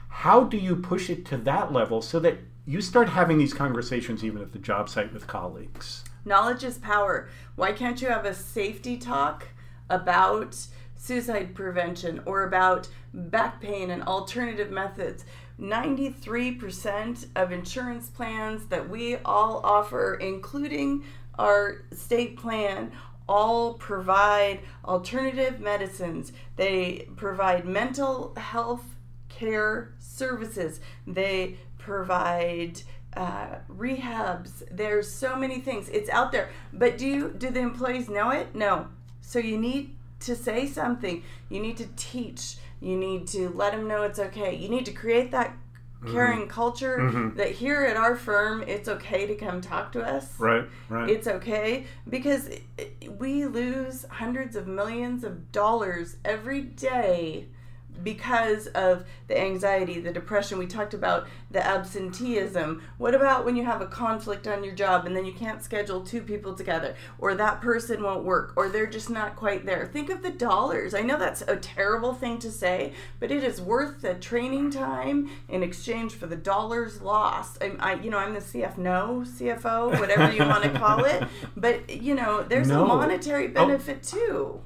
how 0.08 0.44
do 0.44 0.56
you 0.56 0.76
push 0.76 1.10
it 1.10 1.24
to 1.26 1.36
that 1.36 1.72
level 1.72 2.00
so 2.02 2.18
that 2.20 2.38
you 2.66 2.80
start 2.80 3.10
having 3.10 3.36
these 3.38 3.52
conversations 3.52 4.24
even 4.24 4.40
at 4.42 4.52
the 4.52 4.58
job 4.58 4.88
site 4.88 5.12
with 5.12 5.26
colleagues 5.26 6.04
Knowledge 6.24 6.64
is 6.64 6.78
power. 6.78 7.28
Why 7.56 7.72
can't 7.72 8.00
you 8.00 8.08
have 8.08 8.24
a 8.24 8.34
safety 8.34 8.96
talk 8.96 9.48
about 9.88 10.56
suicide 10.96 11.54
prevention 11.54 12.20
or 12.26 12.44
about 12.44 12.88
back 13.12 13.60
pain 13.60 13.90
and 13.90 14.02
alternative 14.02 14.70
methods? 14.70 15.24
93% 15.58 17.26
of 17.36 17.52
insurance 17.52 18.08
plans 18.08 18.66
that 18.66 18.88
we 18.88 19.16
all 19.16 19.60
offer, 19.64 20.14
including 20.14 21.04
our 21.38 21.82
state 21.92 22.36
plan, 22.36 22.92
all 23.28 23.74
provide 23.74 24.60
alternative 24.84 25.60
medicines. 25.60 26.32
They 26.56 27.08
provide 27.16 27.64
mental 27.64 28.34
health 28.36 28.84
care 29.28 29.94
services. 29.98 30.80
They 31.06 31.56
provide 31.78 32.82
uh, 33.16 33.56
rehabs. 33.70 34.62
There's 34.70 35.12
so 35.12 35.36
many 35.36 35.60
things. 35.60 35.88
It's 35.88 36.08
out 36.10 36.32
there. 36.32 36.48
But 36.72 36.98
do 36.98 37.06
you, 37.06 37.34
do 37.36 37.50
the 37.50 37.60
employees 37.60 38.08
know 38.08 38.30
it? 38.30 38.54
No. 38.54 38.88
So 39.20 39.38
you 39.38 39.58
need 39.58 39.94
to 40.20 40.36
say 40.36 40.66
something. 40.66 41.22
You 41.48 41.60
need 41.60 41.76
to 41.78 41.86
teach. 41.96 42.56
You 42.80 42.96
need 42.96 43.26
to 43.28 43.48
let 43.50 43.72
them 43.72 43.86
know 43.88 44.02
it's 44.02 44.18
okay. 44.18 44.54
You 44.54 44.68
need 44.68 44.86
to 44.86 44.92
create 44.92 45.30
that 45.32 45.56
caring 46.10 46.48
culture 46.48 46.96
that 47.36 47.50
here 47.50 47.82
at 47.84 47.94
our 47.94 48.16
firm 48.16 48.62
it's 48.66 48.88
okay 48.88 49.26
to 49.26 49.34
come 49.34 49.60
talk 49.60 49.92
to 49.92 50.00
us 50.02 50.40
right 50.40 50.64
right 50.88 51.10
it's 51.10 51.26
okay 51.26 51.84
because 52.08 52.48
it- 52.78 53.18
we 53.18 53.44
lose 53.44 54.06
hundreds 54.08 54.56
of 54.56 54.66
millions 54.66 55.24
of 55.24 55.52
dollars 55.52 56.16
every 56.24 56.62
day 56.62 57.44
because 58.02 58.66
of 58.68 59.04
the 59.28 59.40
anxiety, 59.40 60.00
the 60.00 60.12
depression. 60.12 60.58
We 60.58 60.66
talked 60.66 60.94
about 60.94 61.26
the 61.50 61.64
absenteeism. 61.64 62.82
What 62.98 63.14
about 63.14 63.44
when 63.44 63.56
you 63.56 63.64
have 63.64 63.80
a 63.80 63.86
conflict 63.86 64.46
on 64.46 64.64
your 64.64 64.74
job 64.74 65.06
and 65.06 65.16
then 65.16 65.24
you 65.24 65.32
can't 65.32 65.62
schedule 65.62 66.00
two 66.00 66.22
people 66.22 66.54
together, 66.54 66.94
or 67.18 67.34
that 67.34 67.60
person 67.60 68.02
won't 68.02 68.24
work, 68.24 68.52
or 68.56 68.68
they're 68.68 68.86
just 68.86 69.10
not 69.10 69.36
quite 69.36 69.66
there? 69.66 69.86
Think 69.86 70.10
of 70.10 70.22
the 70.22 70.30
dollars. 70.30 70.94
I 70.94 71.02
know 71.02 71.18
that's 71.18 71.42
a 71.42 71.56
terrible 71.56 72.14
thing 72.14 72.38
to 72.40 72.50
say, 72.50 72.92
but 73.18 73.30
it 73.30 73.44
is 73.44 73.60
worth 73.60 74.00
the 74.02 74.14
training 74.14 74.70
time 74.70 75.30
in 75.48 75.62
exchange 75.62 76.12
for 76.14 76.26
the 76.26 76.36
dollars 76.36 77.00
lost. 77.00 77.58
I, 77.62 77.72
I 77.78 77.94
you 77.94 78.10
know, 78.10 78.18
I'm 78.18 78.34
the 78.34 78.40
CF 78.40 78.78
no 78.78 79.24
CFO, 79.26 79.98
whatever 80.00 80.32
you 80.32 80.44
want 80.46 80.64
to 80.64 80.70
call 80.70 81.04
it, 81.04 81.24
but 81.56 81.90
you 81.90 82.14
know, 82.14 82.42
there's 82.42 82.68
No. 82.68 82.84
a 82.84 82.86
monetary 82.88 83.48
oh. 83.48 83.52
benefit 83.52 84.02
too. 84.02 84.60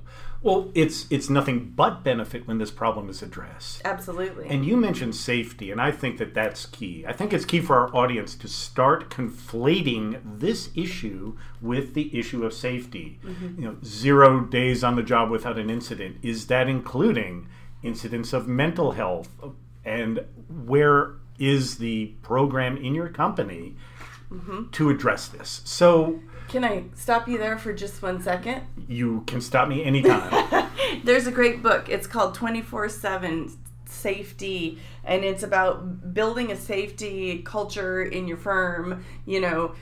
Well 0.44 0.70
it's 0.74 1.06
it's 1.10 1.28
nothing 1.28 1.72
but 1.74 2.04
benefit 2.04 2.46
when 2.46 2.58
this 2.58 2.70
problem 2.70 3.08
is 3.08 3.22
addressed. 3.22 3.80
Absolutely. 3.84 4.46
and 4.48 4.64
you 4.64 4.76
mentioned 4.76 5.16
safety 5.16 5.72
and 5.72 5.80
i 5.80 5.90
think 5.90 6.18
that 6.18 6.34
that's 6.34 6.66
key. 6.66 7.04
I 7.08 7.12
think 7.12 7.32
it's 7.32 7.44
key 7.44 7.60
for 7.60 7.76
our 7.78 7.96
audience 7.96 8.36
to 8.36 8.48
start 8.48 9.10
conflating 9.10 10.20
this 10.24 10.70
issue 10.76 11.36
with 11.60 11.94
the 11.94 12.16
issue 12.16 12.44
of 12.44 12.52
safety. 12.52 13.18
Mm-hmm. 13.24 13.60
You 13.60 13.68
know 13.68 13.76
zero 13.84 14.40
days 14.40 14.84
on 14.84 14.96
the 14.96 15.02
job 15.02 15.30
without 15.30 15.58
an 15.58 15.70
incident. 15.70 16.18
Is 16.22 16.46
that 16.48 16.68
including 16.68 17.48
incidents 17.82 18.32
of 18.32 18.46
mental 18.46 18.92
health? 18.92 19.28
And 19.84 20.24
where 20.48 21.14
is 21.38 21.78
the 21.78 22.06
program 22.22 22.76
in 22.76 22.94
your 22.94 23.08
company 23.08 23.76
mm-hmm. 24.30 24.70
to 24.70 24.90
address 24.90 25.28
this? 25.28 25.62
So 25.64 26.20
Can 26.48 26.64
I 26.64 26.84
stop 26.94 27.26
you 27.28 27.38
there 27.38 27.58
for 27.58 27.72
just 27.72 28.02
one 28.02 28.22
second? 28.22 28.62
you 28.86 29.22
can 29.26 29.40
stop 29.40 29.66
me 29.68 29.82
anytime 29.84 30.68
There's 31.04 31.26
a 31.26 31.32
great 31.32 31.62
book. 31.62 31.88
It's 31.88 32.06
called 32.06 32.34
24 32.34 32.88
7 32.88 33.50
Safety, 33.86 34.78
and 35.04 35.24
it's 35.24 35.42
about 35.42 36.14
building 36.14 36.50
a 36.50 36.56
safety 36.56 37.42
culture 37.42 38.02
in 38.02 38.26
your 38.26 38.36
firm. 38.36 39.04
You 39.24 39.40
know, 39.40 39.74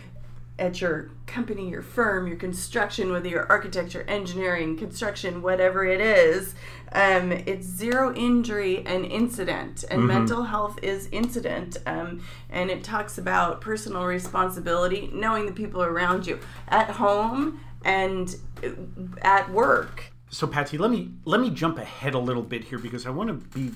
at 0.59 0.81
your 0.81 1.11
company, 1.27 1.69
your 1.71 1.83
firm, 1.83 2.27
your 2.27 2.37
construction, 2.37 3.11
whether 3.11 3.29
you're 3.29 3.47
architecture, 3.51 4.05
engineering, 4.07 4.77
construction, 4.77 5.43
whatever 5.43 5.85
it 5.85 6.01
is, 6.01 6.55
um, 6.93 7.33
it's 7.33 7.67
zero 7.67 8.15
injury 8.15 8.85
and 8.87 9.05
incident. 9.07 9.85
And 9.91 10.07
mental 10.07 10.45
health 10.45 10.79
is 10.83 11.09
incident. 11.11 11.79
Um, 11.87 12.23
and 12.51 12.71
it 12.71 12.85
talks 12.85 13.19
about 13.19 13.61
personal 13.61 14.05
responsibility, 14.05 15.11
knowing 15.13 15.47
the 15.47 15.53
people 15.53 15.83
around 15.83 16.27
you 16.27 16.39
at 16.69 16.91
home 16.91 17.61
and 17.85 18.37
uh, 18.63 18.69
at 19.23 19.51
work. 19.51 20.13
So 20.31 20.47
Patsy, 20.47 20.79
let 20.79 20.91
me 20.91 21.11
let 21.25 21.41
me 21.41 21.51
jump 21.51 21.79
ahead 21.79 22.15
a 22.15 22.19
little 22.19 22.43
bit 22.43 22.65
here 22.65 22.79
because 22.79 23.07
I 23.07 23.11
want 23.11 23.29
to 23.29 23.35
be 23.59 23.71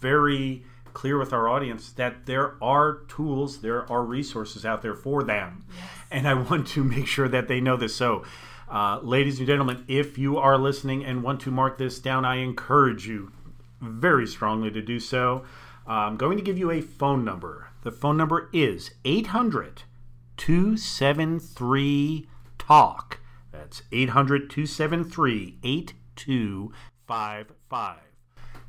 very 0.00 0.64
clear 0.94 1.18
with 1.18 1.32
our 1.32 1.48
audience 1.48 1.92
that 1.92 2.26
there 2.26 2.62
are 2.62 3.00
tools, 3.08 3.60
there 3.60 3.90
are 3.90 4.04
resources 4.04 4.64
out 4.64 4.82
there 4.82 4.94
for 4.94 5.22
them, 5.22 5.64
and 6.10 6.28
I 6.28 6.34
want 6.34 6.66
to 6.68 6.84
make 6.84 7.06
sure 7.06 7.28
that 7.28 7.48
they 7.48 7.60
know 7.60 7.76
this. 7.76 7.94
So. 7.94 8.24
Uh, 8.68 9.00
ladies 9.02 9.38
and 9.38 9.48
gentlemen, 9.48 9.84
if 9.88 10.16
you 10.16 10.38
are 10.38 10.56
listening 10.56 11.04
and 11.04 11.24
want 11.24 11.40
to 11.40 11.50
mark 11.50 11.76
this 11.76 11.98
down, 11.98 12.24
I 12.24 12.36
encourage 12.36 13.04
you 13.04 13.32
very 13.80 14.28
strongly 14.28 14.70
to 14.70 14.80
do 14.80 15.00
so. 15.00 15.44
I'm 15.86 16.16
going 16.16 16.36
to 16.36 16.44
give 16.44 16.56
you 16.56 16.70
a 16.70 16.80
phone 16.80 17.24
number. 17.24 17.70
The 17.82 17.90
phone 17.90 18.16
number 18.16 18.48
is 18.52 18.92
800 19.04 19.82
273 20.36 22.28
TALK. 22.58 23.20
That's 23.52 23.82
800 23.90 24.48
273 24.48 25.58
8255. 25.62 27.96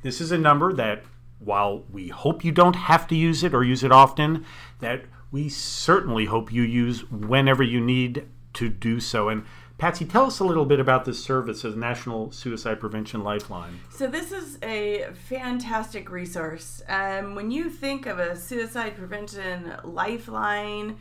This 0.02 0.20
is 0.20 0.32
a 0.32 0.38
number 0.38 0.72
that, 0.72 1.04
while 1.44 1.84
we 1.90 2.08
hope 2.08 2.44
you 2.44 2.52
don't 2.52 2.76
have 2.76 3.06
to 3.08 3.14
use 3.14 3.42
it 3.42 3.54
or 3.54 3.64
use 3.64 3.82
it 3.82 3.92
often, 3.92 4.44
that 4.80 5.04
we 5.30 5.48
certainly 5.48 6.26
hope 6.26 6.52
you 6.52 6.62
use 6.62 7.10
whenever 7.10 7.62
you 7.62 7.80
need 7.80 8.26
to 8.54 8.68
do 8.68 9.00
so. 9.00 9.28
And 9.28 9.44
Patsy, 9.78 10.04
tell 10.04 10.26
us 10.26 10.38
a 10.38 10.44
little 10.44 10.64
bit 10.64 10.78
about 10.78 11.04
this 11.04 11.24
service 11.24 11.64
as 11.64 11.74
National 11.74 12.30
Suicide 12.30 12.78
Prevention 12.78 13.24
Lifeline. 13.24 13.80
So 13.90 14.06
this 14.06 14.30
is 14.30 14.58
a 14.62 15.08
fantastic 15.28 16.08
resource. 16.08 16.82
Um, 16.88 17.34
when 17.34 17.50
you 17.50 17.68
think 17.68 18.06
of 18.06 18.20
a 18.20 18.36
suicide 18.36 18.94
prevention 18.94 19.74
lifeline, 19.82 20.98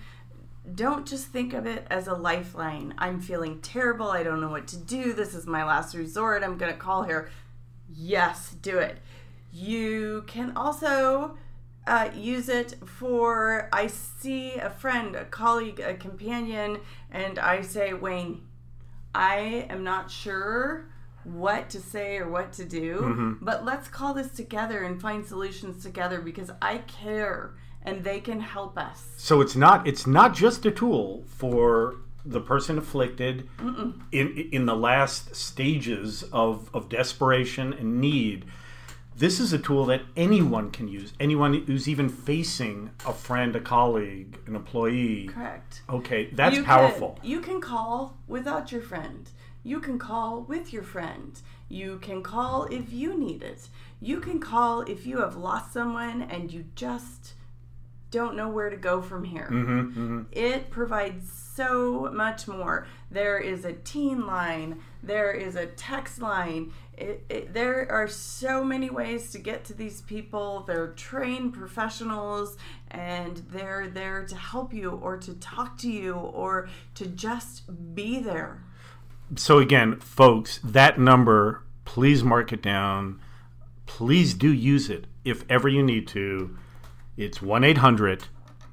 don't 0.73 1.05
just 1.05 1.27
think 1.27 1.53
of 1.53 1.67
it 1.67 1.85
as 1.91 2.07
a 2.07 2.15
lifeline. 2.15 2.93
I'm 2.97 3.19
feeling 3.19 3.61
terrible. 3.61 4.09
I 4.09 4.23
don't 4.23 4.41
know 4.41 4.49
what 4.49 4.67
to 4.69 4.77
do. 4.77 5.13
This 5.13 5.35
is 5.35 5.45
my 5.45 5.63
last 5.63 5.93
resort. 5.93 6.43
I'm 6.43 6.57
going 6.57 6.71
to 6.71 6.77
call 6.79 7.03
here. 7.03 7.29
Yes, 7.87 8.55
do 8.61 8.79
it. 8.79 8.97
You 9.53 10.23
can 10.27 10.53
also 10.55 11.37
uh, 11.87 12.09
use 12.15 12.49
it 12.49 12.75
for 12.85 13.69
I 13.73 13.87
see 13.87 14.55
a 14.55 14.69
friend, 14.69 15.15
a 15.15 15.25
colleague, 15.25 15.79
a 15.79 15.93
companion, 15.95 16.79
and 17.11 17.39
I 17.39 17.61
say, 17.61 17.93
Wayne, 17.93 18.41
I 19.13 19.65
am 19.69 19.83
not 19.83 20.09
sure 20.09 20.87
what 21.23 21.69
to 21.69 21.79
say 21.79 22.17
or 22.17 22.29
what 22.29 22.51
to 22.53 22.65
do, 22.65 23.37
but 23.41 23.63
let's 23.63 23.87
call 23.87 24.13
this 24.13 24.31
together 24.31 24.83
and 24.83 24.99
find 25.01 25.25
solutions 25.25 25.83
together 25.83 26.19
because 26.21 26.49
I 26.61 26.79
care 26.79 27.53
and 27.83 28.03
they 28.03 28.19
can 28.19 28.39
help 28.39 28.77
us. 28.77 29.05
So 29.17 29.41
it's 29.41 29.55
not 29.55 29.87
it's 29.87 30.07
not 30.07 30.33
just 30.33 30.65
a 30.65 30.71
tool 30.71 31.23
for 31.27 31.97
the 32.25 32.41
person 32.41 32.77
afflicted 32.77 33.49
in 34.11 34.49
in 34.51 34.65
the 34.65 34.75
last 34.75 35.35
stages 35.35 36.23
of, 36.31 36.69
of 36.73 36.89
desperation 36.89 37.73
and 37.73 37.99
need. 37.99 38.45
This 39.15 39.39
is 39.39 39.53
a 39.53 39.59
tool 39.59 39.85
that 39.85 40.01
anyone 40.15 40.71
can 40.71 40.87
use. 40.87 41.13
Anyone 41.19 41.53
who's 41.65 41.87
even 41.87 42.09
facing 42.09 42.91
a 43.05 43.13
friend, 43.13 43.55
a 43.55 43.59
colleague, 43.59 44.39
an 44.47 44.55
employee. 44.55 45.27
Correct. 45.27 45.81
Okay, 45.89 46.29
that's 46.31 46.55
You 46.57 46.63
powerful. 46.63 47.17
Can, 47.21 47.29
you 47.29 47.39
can 47.41 47.61
call 47.61 48.17
without 48.27 48.71
your 48.71 48.81
friend. 48.81 49.29
You 49.63 49.79
can 49.79 49.99
call 49.99 50.41
with 50.41 50.73
your 50.73 50.83
friend. 50.83 51.39
You 51.69 51.99
can 51.99 52.23
call 52.23 52.65
if 52.65 52.91
you 52.91 53.17
need 53.17 53.43
it. 53.43 53.67
You 53.99 54.19
can 54.19 54.39
call 54.39 54.81
if 54.81 55.05
you 55.05 55.19
have 55.19 55.35
lost 55.35 55.71
someone 55.73 56.23
and 56.23 56.51
you 56.51 56.65
just 56.75 57.33
don't 58.09 58.35
know 58.35 58.49
where 58.49 58.69
to 58.69 58.75
go 58.75 59.01
from 59.01 59.23
here. 59.23 59.47
Mm-hmm, 59.51 60.23
It 60.31 60.69
provides 60.69 61.31
so 61.31 62.09
much 62.11 62.47
more. 62.47 62.87
There 63.09 63.37
is 63.37 63.63
a 63.65 63.73
teen 63.73 64.25
line, 64.25 64.81
there 65.03 65.31
is 65.31 65.55
a 65.55 65.67
text 65.67 66.21
line. 66.21 66.73
It, 67.01 67.25
it, 67.29 67.53
there 67.53 67.91
are 67.91 68.07
so 68.07 68.63
many 68.63 68.91
ways 68.91 69.31
to 69.31 69.39
get 69.39 69.65
to 69.65 69.73
these 69.73 70.01
people. 70.01 70.63
They're 70.67 70.89
trained 70.89 71.53
professionals 71.53 72.57
and 72.91 73.37
they're 73.49 73.87
there 73.87 74.23
to 74.25 74.35
help 74.35 74.71
you 74.71 74.91
or 74.91 75.17
to 75.17 75.33
talk 75.33 75.79
to 75.79 75.89
you 75.89 76.13
or 76.13 76.69
to 76.95 77.07
just 77.07 77.95
be 77.95 78.19
there. 78.19 78.63
So 79.35 79.57
again, 79.57 79.99
folks, 79.99 80.59
that 80.63 80.99
number, 80.99 81.63
please 81.85 82.23
mark 82.23 82.53
it 82.53 82.61
down. 82.61 83.19
Please 83.87 84.35
do 84.35 84.53
use 84.53 84.87
it 84.87 85.07
if 85.25 85.43
ever 85.49 85.67
you 85.67 85.81
need 85.81 86.07
to. 86.09 86.55
It's 87.17 87.41
1 87.41 87.63
800 87.63 88.25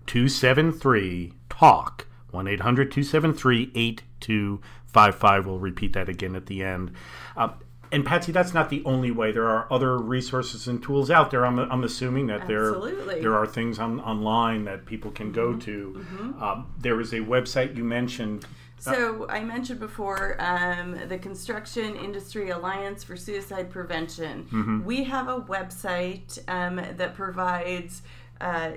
273 0.07 1.33
TALK. 1.49 2.07
1 2.31 2.47
800 2.47 2.91
273 2.93 3.73
8255. 3.75 5.47
We'll 5.47 5.59
repeat 5.59 5.95
that 5.95 6.11
again 6.11 6.37
at 6.37 6.45
the 6.45 6.63
end. 6.63 6.93
Uh, 7.35 7.51
and 7.91 8.05
Patsy, 8.05 8.33
that's 8.33 8.55
not 8.55 8.71
the 8.71 8.83
only 8.85 9.11
way. 9.11 9.33
There 9.33 9.49
are 9.49 9.67
other 9.73 9.97
resources 9.99 10.67
and 10.69 10.83
tools 10.83 11.11
out 11.11 11.31
there. 11.31 11.47
I'm, 11.47 11.59
I'm 11.59 11.85
assuming 11.85 12.27
that 12.29 12.47
there 12.47 12.75
Absolutely. 12.75 13.21
there 13.21 13.35
are 13.35 13.47
things 13.47 13.79
on, 13.79 14.01
online 14.01 14.65
that 14.65 14.87
people 14.87 15.11
can 15.11 15.33
go 15.33 15.55
to. 15.57 16.07
Um, 16.41 16.73
there 16.79 17.01
is 17.01 17.13
a 17.13 17.21
website 17.21 17.77
you 17.77 17.85
mentioned. 17.85 18.47
So 18.81 19.27
I 19.29 19.43
mentioned 19.43 19.81
before 19.81 20.37
um, 20.39 20.97
the 21.09 21.19
Construction 21.19 21.97
Industry 21.97 22.51
Alliance 22.51 23.03
for 23.03 23.17
Suicide 23.17 23.71
Prevention. 23.71 24.83
We 24.85 25.05
have 25.05 25.29
a 25.29 25.41
website 25.41 26.39
um, 26.49 26.77
that 26.77 27.15
provides. 27.15 28.03
Uh, 28.41 28.73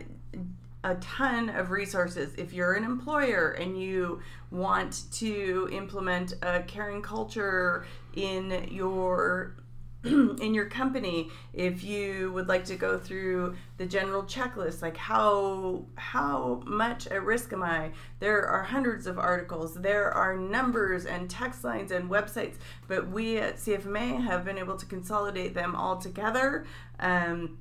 a 0.83 0.95
ton 0.95 1.49
of 1.49 1.69
resources. 1.69 2.33
If 2.37 2.53
you're 2.53 2.73
an 2.73 2.83
employer 2.83 3.51
and 3.51 3.79
you 3.79 4.19
want 4.49 5.03
to 5.13 5.69
implement 5.71 6.33
a 6.41 6.63
caring 6.63 7.01
culture 7.01 7.85
in 8.15 8.67
your 8.71 9.55
in 10.03 10.55
your 10.55 10.65
company, 10.65 11.29
if 11.53 11.83
you 11.83 12.31
would 12.33 12.47
like 12.47 12.65
to 12.65 12.75
go 12.75 12.97
through 12.97 13.55
the 13.77 13.85
general 13.85 14.23
checklist, 14.23 14.81
like 14.81 14.97
how 14.97 15.85
how 15.95 16.63
much 16.65 17.05
at 17.07 17.23
risk 17.23 17.53
am 17.53 17.61
I? 17.61 17.91
There 18.19 18.47
are 18.47 18.63
hundreds 18.63 19.05
of 19.05 19.19
articles. 19.19 19.75
There 19.75 20.11
are 20.11 20.35
numbers 20.35 21.05
and 21.05 21.29
text 21.29 21.63
lines 21.63 21.91
and 21.91 22.09
websites, 22.09 22.55
but 22.87 23.09
we 23.09 23.37
at 23.37 23.57
CFMA 23.57 24.23
have 24.23 24.43
been 24.43 24.57
able 24.57 24.75
to 24.77 24.87
consolidate 24.87 25.53
them 25.53 25.75
all 25.75 25.97
together. 25.97 26.65
Um, 26.99 27.59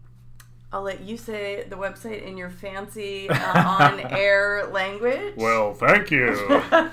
I'll 0.73 0.83
let 0.83 1.01
you 1.01 1.17
say 1.17 1.65
the 1.69 1.75
website 1.75 2.25
in 2.25 2.37
your 2.37 2.49
fancy 2.49 3.29
uh, 3.29 3.77
on-air 3.81 4.67
language. 4.73 5.35
Well, 5.37 5.75
thank 5.75 6.13
you. 6.13 6.63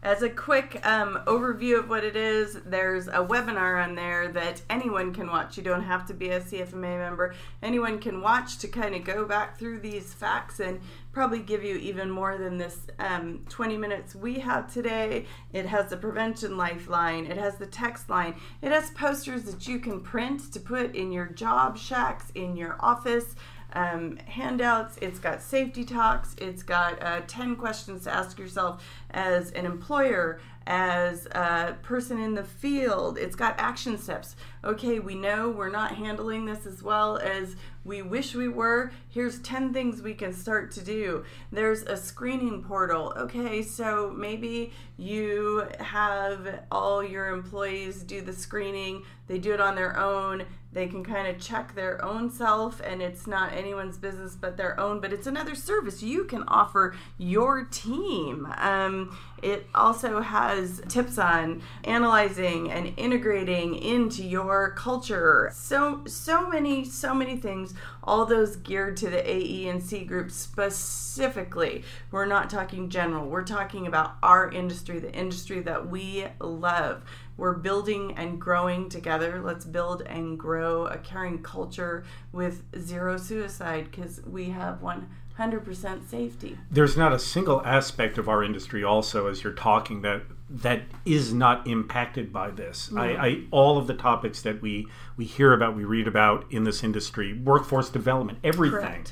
As 0.00 0.22
a 0.22 0.30
quick 0.30 0.80
um, 0.86 1.18
overview 1.26 1.76
of 1.76 1.88
what 1.88 2.04
it 2.04 2.14
is, 2.14 2.54
there's 2.64 3.08
a 3.08 3.24
webinar 3.24 3.82
on 3.82 3.96
there 3.96 4.28
that 4.28 4.62
anyone 4.70 5.12
can 5.12 5.26
watch. 5.26 5.56
You 5.56 5.64
don't 5.64 5.82
have 5.82 6.06
to 6.06 6.14
be 6.14 6.28
a 6.28 6.40
CFMA 6.40 6.98
member. 6.98 7.34
Anyone 7.64 7.98
can 7.98 8.20
watch 8.20 8.58
to 8.58 8.68
kind 8.68 8.94
of 8.94 9.02
go 9.02 9.24
back 9.24 9.58
through 9.58 9.80
these 9.80 10.14
facts 10.14 10.60
and 10.60 10.80
probably 11.10 11.40
give 11.40 11.64
you 11.64 11.74
even 11.78 12.08
more 12.08 12.38
than 12.38 12.58
this 12.58 12.78
um, 13.00 13.44
20 13.48 13.76
minutes 13.76 14.14
we 14.14 14.38
have 14.38 14.72
today. 14.72 15.26
It 15.52 15.66
has 15.66 15.90
the 15.90 15.96
prevention 15.96 16.56
lifeline, 16.56 17.26
it 17.26 17.36
has 17.36 17.56
the 17.56 17.66
text 17.66 18.08
line, 18.08 18.36
it 18.62 18.70
has 18.70 18.90
posters 18.90 19.42
that 19.44 19.66
you 19.66 19.80
can 19.80 20.00
print 20.00 20.52
to 20.52 20.60
put 20.60 20.94
in 20.94 21.10
your 21.10 21.26
job 21.26 21.76
shacks, 21.76 22.30
in 22.36 22.56
your 22.56 22.76
office 22.78 23.34
um, 23.72 24.16
handouts. 24.26 24.98
It's 25.00 25.18
got 25.18 25.42
safety 25.42 25.84
talks. 25.84 26.34
It's 26.38 26.62
got 26.62 27.02
uh, 27.02 27.22
10 27.26 27.56
questions 27.56 28.04
to 28.04 28.14
ask 28.14 28.38
yourself 28.38 28.84
as 29.10 29.50
an 29.52 29.66
employer, 29.66 30.40
as 30.66 31.26
a 31.32 31.76
person 31.82 32.20
in 32.20 32.34
the 32.34 32.44
field. 32.44 33.18
It's 33.18 33.36
got 33.36 33.54
action 33.58 33.98
steps. 33.98 34.36
Okay, 34.64 34.98
we 34.98 35.14
know 35.14 35.48
we're 35.48 35.70
not 35.70 35.94
handling 35.94 36.44
this 36.44 36.66
as 36.66 36.82
well 36.82 37.16
as 37.18 37.56
we 37.84 38.02
wish 38.02 38.34
we 38.34 38.48
were. 38.48 38.92
Here's 39.08 39.38
10 39.38 39.72
things 39.72 40.02
we 40.02 40.12
can 40.12 40.34
start 40.34 40.70
to 40.72 40.84
do. 40.84 41.24
There's 41.50 41.82
a 41.82 41.96
screening 41.96 42.62
portal. 42.62 43.14
Okay, 43.16 43.62
so 43.62 44.12
maybe 44.14 44.72
you 44.98 45.66
have 45.80 46.60
all 46.70 47.02
your 47.02 47.28
employees 47.28 48.02
do 48.02 48.20
the 48.20 48.32
screening, 48.32 49.04
they 49.26 49.38
do 49.38 49.52
it 49.54 49.60
on 49.60 49.74
their 49.74 49.98
own 49.98 50.44
they 50.72 50.86
can 50.86 51.02
kind 51.02 51.26
of 51.26 51.40
check 51.40 51.74
their 51.74 52.04
own 52.04 52.30
self 52.30 52.80
and 52.80 53.00
it's 53.00 53.26
not 53.26 53.52
anyone's 53.52 53.96
business 53.96 54.36
but 54.36 54.56
their 54.56 54.78
own 54.78 55.00
but 55.00 55.12
it's 55.12 55.26
another 55.26 55.54
service 55.54 56.02
you 56.02 56.24
can 56.24 56.42
offer 56.46 56.94
your 57.16 57.64
team. 57.64 58.46
Um, 58.58 59.16
it 59.42 59.66
also 59.74 60.20
has 60.20 60.82
tips 60.88 61.16
on 61.16 61.62
analyzing 61.84 62.70
and 62.70 62.92
integrating 62.96 63.76
into 63.76 64.22
your 64.24 64.72
culture. 64.72 65.50
So 65.54 66.02
so 66.06 66.48
many 66.48 66.84
so 66.84 67.14
many 67.14 67.36
things 67.36 67.74
all 68.02 68.26
those 68.26 68.56
geared 68.56 68.96
to 68.98 69.10
the 69.10 69.30
ae 69.30 69.68
and 69.68 69.82
c 69.82 70.04
group 70.04 70.30
specifically. 70.30 71.84
We're 72.10 72.26
not 72.26 72.50
talking 72.50 72.90
general 72.90 73.26
we're 73.26 73.44
talking 73.44 73.86
about 73.86 74.16
our 74.22 74.50
industry 74.50 74.98
the 74.98 75.12
industry 75.12 75.60
that 75.60 75.88
we 75.88 76.26
love 76.40 77.04
we're 77.38 77.54
building 77.54 78.12
and 78.18 78.38
growing 78.38 78.90
together. 78.90 79.40
Let's 79.40 79.64
build 79.64 80.02
and 80.02 80.38
grow 80.38 80.86
a 80.86 80.98
caring 80.98 81.42
culture 81.42 82.04
with 82.32 82.64
zero 82.78 83.16
suicide 83.16 83.88
because 83.90 84.20
we 84.26 84.50
have 84.50 84.80
100% 84.80 86.10
safety. 86.10 86.58
There's 86.70 86.96
not 86.96 87.12
a 87.12 87.18
single 87.18 87.62
aspect 87.64 88.18
of 88.18 88.28
our 88.28 88.42
industry, 88.42 88.82
also, 88.82 89.28
as 89.28 89.42
you're 89.44 89.52
talking, 89.54 90.02
that 90.02 90.22
that 90.50 90.82
is 91.04 91.32
not 91.32 91.66
impacted 91.66 92.32
by 92.32 92.50
this. 92.50 92.88
Mm. 92.90 93.00
I, 93.00 93.26
I, 93.26 93.42
all 93.50 93.78
of 93.78 93.86
the 93.86 93.94
topics 93.94 94.42
that 94.42 94.60
we 94.60 94.86
we 95.16 95.24
hear 95.24 95.52
about, 95.52 95.76
we 95.76 95.84
read 95.84 96.08
about 96.08 96.44
in 96.50 96.64
this 96.64 96.82
industry, 96.82 97.38
workforce 97.38 97.90
development, 97.90 98.38
everything. 98.42 99.04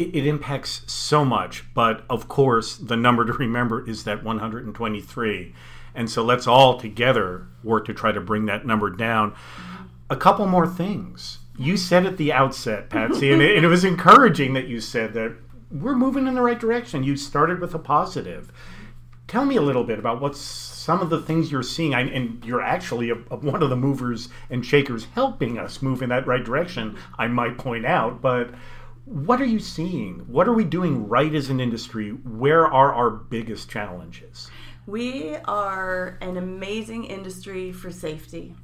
It, 0.00 0.14
it 0.14 0.26
impacts 0.26 0.82
so 0.86 1.24
much, 1.24 1.64
but 1.74 2.04
of 2.08 2.28
course, 2.28 2.76
the 2.76 2.96
number 2.96 3.24
to 3.24 3.32
remember 3.38 3.88
is 3.88 4.04
that 4.04 4.24
123 4.24 5.54
and 5.94 6.10
so 6.10 6.22
let's 6.22 6.46
all 6.46 6.78
together 6.78 7.46
work 7.62 7.86
to 7.86 7.94
try 7.94 8.12
to 8.12 8.20
bring 8.20 8.46
that 8.46 8.66
number 8.66 8.90
down. 8.90 9.34
A 10.08 10.16
couple 10.16 10.46
more 10.46 10.66
things. 10.66 11.38
You 11.58 11.76
said 11.76 12.06
at 12.06 12.16
the 12.16 12.32
outset, 12.32 12.88
Patsy, 12.88 13.32
and, 13.32 13.42
it, 13.42 13.56
and 13.56 13.64
it 13.64 13.68
was 13.68 13.84
encouraging 13.84 14.54
that 14.54 14.66
you 14.66 14.80
said 14.80 15.12
that 15.14 15.36
we're 15.70 15.94
moving 15.94 16.26
in 16.26 16.34
the 16.34 16.42
right 16.42 16.58
direction. 16.58 17.04
You 17.04 17.16
started 17.16 17.60
with 17.60 17.74
a 17.74 17.78
positive. 17.78 18.50
Tell 19.28 19.44
me 19.44 19.56
a 19.56 19.62
little 19.62 19.84
bit 19.84 19.98
about 19.98 20.20
what's 20.20 20.40
some 20.40 21.00
of 21.00 21.10
the 21.10 21.20
things 21.20 21.52
you're 21.52 21.62
seeing, 21.62 21.94
I, 21.94 22.00
and 22.00 22.44
you're 22.44 22.62
actually 22.62 23.10
a, 23.10 23.14
a, 23.30 23.36
one 23.36 23.62
of 23.62 23.70
the 23.70 23.76
movers 23.76 24.28
and 24.48 24.64
shakers 24.64 25.06
helping 25.14 25.58
us 25.58 25.82
move 25.82 26.02
in 26.02 26.08
that 26.08 26.26
right 26.26 26.42
direction, 26.42 26.96
I 27.18 27.28
might 27.28 27.58
point 27.58 27.84
out. 27.84 28.20
But 28.22 28.50
what 29.04 29.40
are 29.40 29.46
you 29.46 29.58
seeing? 29.58 30.20
What 30.28 30.48
are 30.48 30.52
we 30.52 30.64
doing 30.64 31.08
right 31.08 31.34
as 31.34 31.50
an 31.50 31.60
industry? 31.60 32.10
Where 32.10 32.66
are 32.66 32.92
our 32.92 33.10
biggest 33.10 33.70
challenges? 33.70 34.50
We 34.86 35.36
are 35.44 36.18
an 36.20 36.36
amazing 36.36 37.04
industry 37.04 37.72
for 37.72 37.90
safety. 37.90 38.54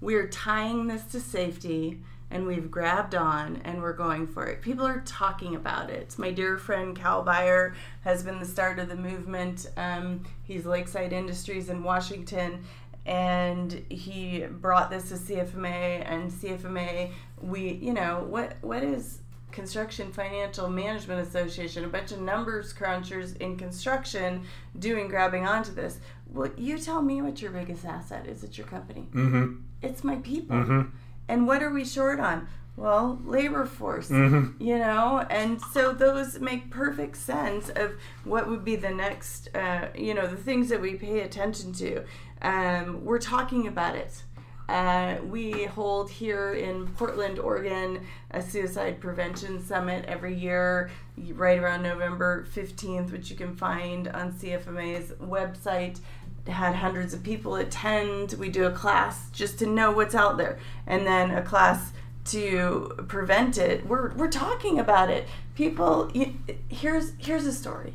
We're 0.00 0.28
tying 0.28 0.86
this 0.86 1.04
to 1.12 1.20
safety 1.20 2.00
and 2.30 2.46
we've 2.46 2.70
grabbed 2.70 3.14
on 3.14 3.60
and 3.64 3.80
we're 3.80 3.92
going 3.92 4.26
for 4.26 4.46
it. 4.46 4.60
People 4.60 4.86
are 4.86 5.02
talking 5.06 5.54
about 5.54 5.90
it. 5.90 6.18
My 6.18 6.30
dear 6.30 6.58
friend 6.58 6.96
Cal 6.96 7.22
Beyer 7.22 7.74
has 8.02 8.22
been 8.22 8.40
the 8.40 8.46
start 8.46 8.78
of 8.78 8.88
the 8.88 8.96
movement. 8.96 9.70
Um, 9.76 10.24
he's 10.42 10.66
Lakeside 10.66 11.12
Industries 11.12 11.68
in 11.68 11.82
Washington 11.82 12.64
and 13.06 13.84
he 13.90 14.46
brought 14.48 14.90
this 14.90 15.10
to 15.10 15.14
CFMA 15.14 16.04
and 16.06 16.30
CFMA 16.30 17.12
we 17.42 17.74
you 17.74 17.92
know 17.92 18.24
what 18.28 18.56
what 18.62 18.82
is 18.82 19.20
Construction 19.54 20.12
Financial 20.12 20.68
Management 20.68 21.26
Association, 21.26 21.84
a 21.84 21.88
bunch 21.88 22.10
of 22.10 22.20
numbers 22.20 22.74
crunchers 22.74 23.36
in 23.36 23.56
construction 23.56 24.42
doing 24.78 25.06
grabbing 25.06 25.46
onto 25.46 25.72
this. 25.72 26.00
Well, 26.28 26.50
you 26.56 26.76
tell 26.76 27.00
me 27.00 27.22
what 27.22 27.40
your 27.40 27.52
biggest 27.52 27.84
asset 27.84 28.26
is 28.26 28.42
at 28.42 28.58
your 28.58 28.66
company. 28.66 29.08
Mm-hmm. 29.12 29.60
It's 29.80 30.02
my 30.02 30.16
people. 30.16 30.56
Mm-hmm. 30.56 30.96
And 31.28 31.46
what 31.46 31.62
are 31.62 31.70
we 31.70 31.84
short 31.84 32.18
on? 32.18 32.48
Well, 32.76 33.20
labor 33.24 33.64
force, 33.64 34.08
mm-hmm. 34.08 34.60
you 34.60 34.76
know, 34.76 35.24
and 35.30 35.60
so 35.72 35.92
those 35.92 36.40
make 36.40 36.70
perfect 36.70 37.16
sense 37.16 37.68
of 37.68 37.92
what 38.24 38.48
would 38.48 38.64
be 38.64 38.74
the 38.74 38.90
next, 38.90 39.54
uh, 39.54 39.90
you 39.94 40.12
know, 40.14 40.26
the 40.26 40.36
things 40.36 40.68
that 40.70 40.80
we 40.80 40.94
pay 40.94 41.20
attention 41.20 41.72
to. 41.74 42.02
Um, 42.42 43.04
we're 43.04 43.20
talking 43.20 43.68
about 43.68 43.94
it 43.94 44.24
uh, 44.68 45.16
we 45.24 45.64
hold 45.64 46.10
here 46.10 46.54
in 46.54 46.86
Portland, 46.88 47.38
Oregon, 47.38 48.06
a 48.30 48.40
suicide 48.40 49.00
prevention 49.00 49.62
summit 49.62 50.04
every 50.06 50.34
year, 50.34 50.90
right 51.32 51.58
around 51.58 51.82
November 51.82 52.46
15th, 52.54 53.12
which 53.12 53.30
you 53.30 53.36
can 53.36 53.54
find 53.54 54.08
on 54.08 54.32
CFMA's 54.32 55.10
website. 55.12 56.00
Had 56.46 56.74
hundreds 56.74 57.14
of 57.14 57.22
people 57.22 57.56
attend. 57.56 58.34
We 58.34 58.48
do 58.48 58.64
a 58.64 58.70
class 58.70 59.30
just 59.30 59.58
to 59.60 59.66
know 59.66 59.92
what's 59.92 60.14
out 60.14 60.36
there, 60.36 60.58
and 60.86 61.06
then 61.06 61.30
a 61.30 61.42
class 61.42 61.92
to 62.26 63.04
prevent 63.08 63.58
it. 63.58 63.86
We're, 63.86 64.14
we're 64.14 64.30
talking 64.30 64.78
about 64.78 65.10
it. 65.10 65.26
People, 65.54 66.10
here's 66.68 67.12
here's 67.18 67.46
a 67.46 67.52
story. 67.52 67.94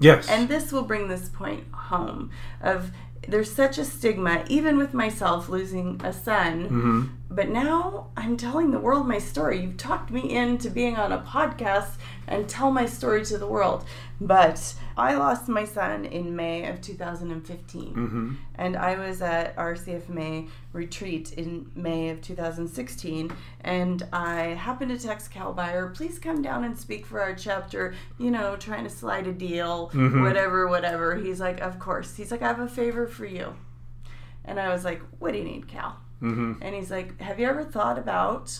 Yes. 0.00 0.28
And 0.28 0.48
this 0.48 0.72
will 0.72 0.82
bring 0.82 1.08
this 1.08 1.28
point 1.28 1.64
home 1.72 2.30
of 2.60 2.92
there's 3.28 3.52
such 3.52 3.78
a 3.78 3.84
stigma, 3.84 4.44
even 4.48 4.78
with 4.78 4.94
myself 4.94 5.48
losing 5.48 6.00
a 6.02 6.12
son. 6.12 6.64
Mm-hmm. 6.64 7.04
But 7.30 7.50
now 7.50 8.08
I'm 8.16 8.36
telling 8.36 8.70
the 8.70 8.78
world 8.78 9.06
my 9.06 9.18
story. 9.18 9.60
You've 9.60 9.76
talked 9.76 10.10
me 10.10 10.34
into 10.34 10.70
being 10.70 10.96
on 10.96 11.12
a 11.12 11.18
podcast 11.18 11.92
and 12.26 12.48
tell 12.48 12.70
my 12.70 12.86
story 12.86 13.24
to 13.26 13.38
the 13.38 13.46
world. 13.46 13.84
But 14.20 14.74
I 14.98 15.14
lost 15.14 15.48
my 15.48 15.64
son 15.64 16.04
in 16.04 16.34
May 16.34 16.66
of 16.66 16.80
2015. 16.80 17.94
Mm-hmm. 17.94 18.34
And 18.56 18.76
I 18.76 18.98
was 18.98 19.22
at 19.22 19.56
our 19.56 19.74
CFMA 19.74 20.48
retreat 20.72 21.32
in 21.34 21.70
May 21.76 22.08
of 22.08 22.20
2016. 22.20 23.32
And 23.60 24.02
I 24.12 24.40
happened 24.40 24.90
to 24.90 24.98
text 24.98 25.30
Cal 25.30 25.52
Beyer, 25.52 25.90
please 25.90 26.18
come 26.18 26.42
down 26.42 26.64
and 26.64 26.76
speak 26.76 27.06
for 27.06 27.20
our 27.20 27.34
chapter, 27.34 27.94
you 28.18 28.32
know, 28.32 28.56
trying 28.56 28.82
to 28.84 28.90
slide 28.90 29.28
a 29.28 29.32
deal, 29.32 29.90
mm-hmm. 29.94 30.22
whatever, 30.22 30.66
whatever. 30.66 31.14
He's 31.14 31.38
like, 31.38 31.60
of 31.60 31.78
course. 31.78 32.16
He's 32.16 32.32
like, 32.32 32.42
I 32.42 32.48
have 32.48 32.58
a 32.58 32.68
favor 32.68 33.06
for 33.06 33.24
you. 33.24 33.54
And 34.44 34.58
I 34.58 34.72
was 34.72 34.84
like, 34.84 35.00
what 35.20 35.32
do 35.32 35.38
you 35.38 35.44
need, 35.44 35.68
Cal? 35.68 35.96
Mm-hmm. 36.20 36.54
And 36.60 36.74
he's 36.74 36.90
like, 36.90 37.20
have 37.20 37.38
you 37.38 37.46
ever 37.46 37.62
thought 37.62 37.98
about 37.98 38.58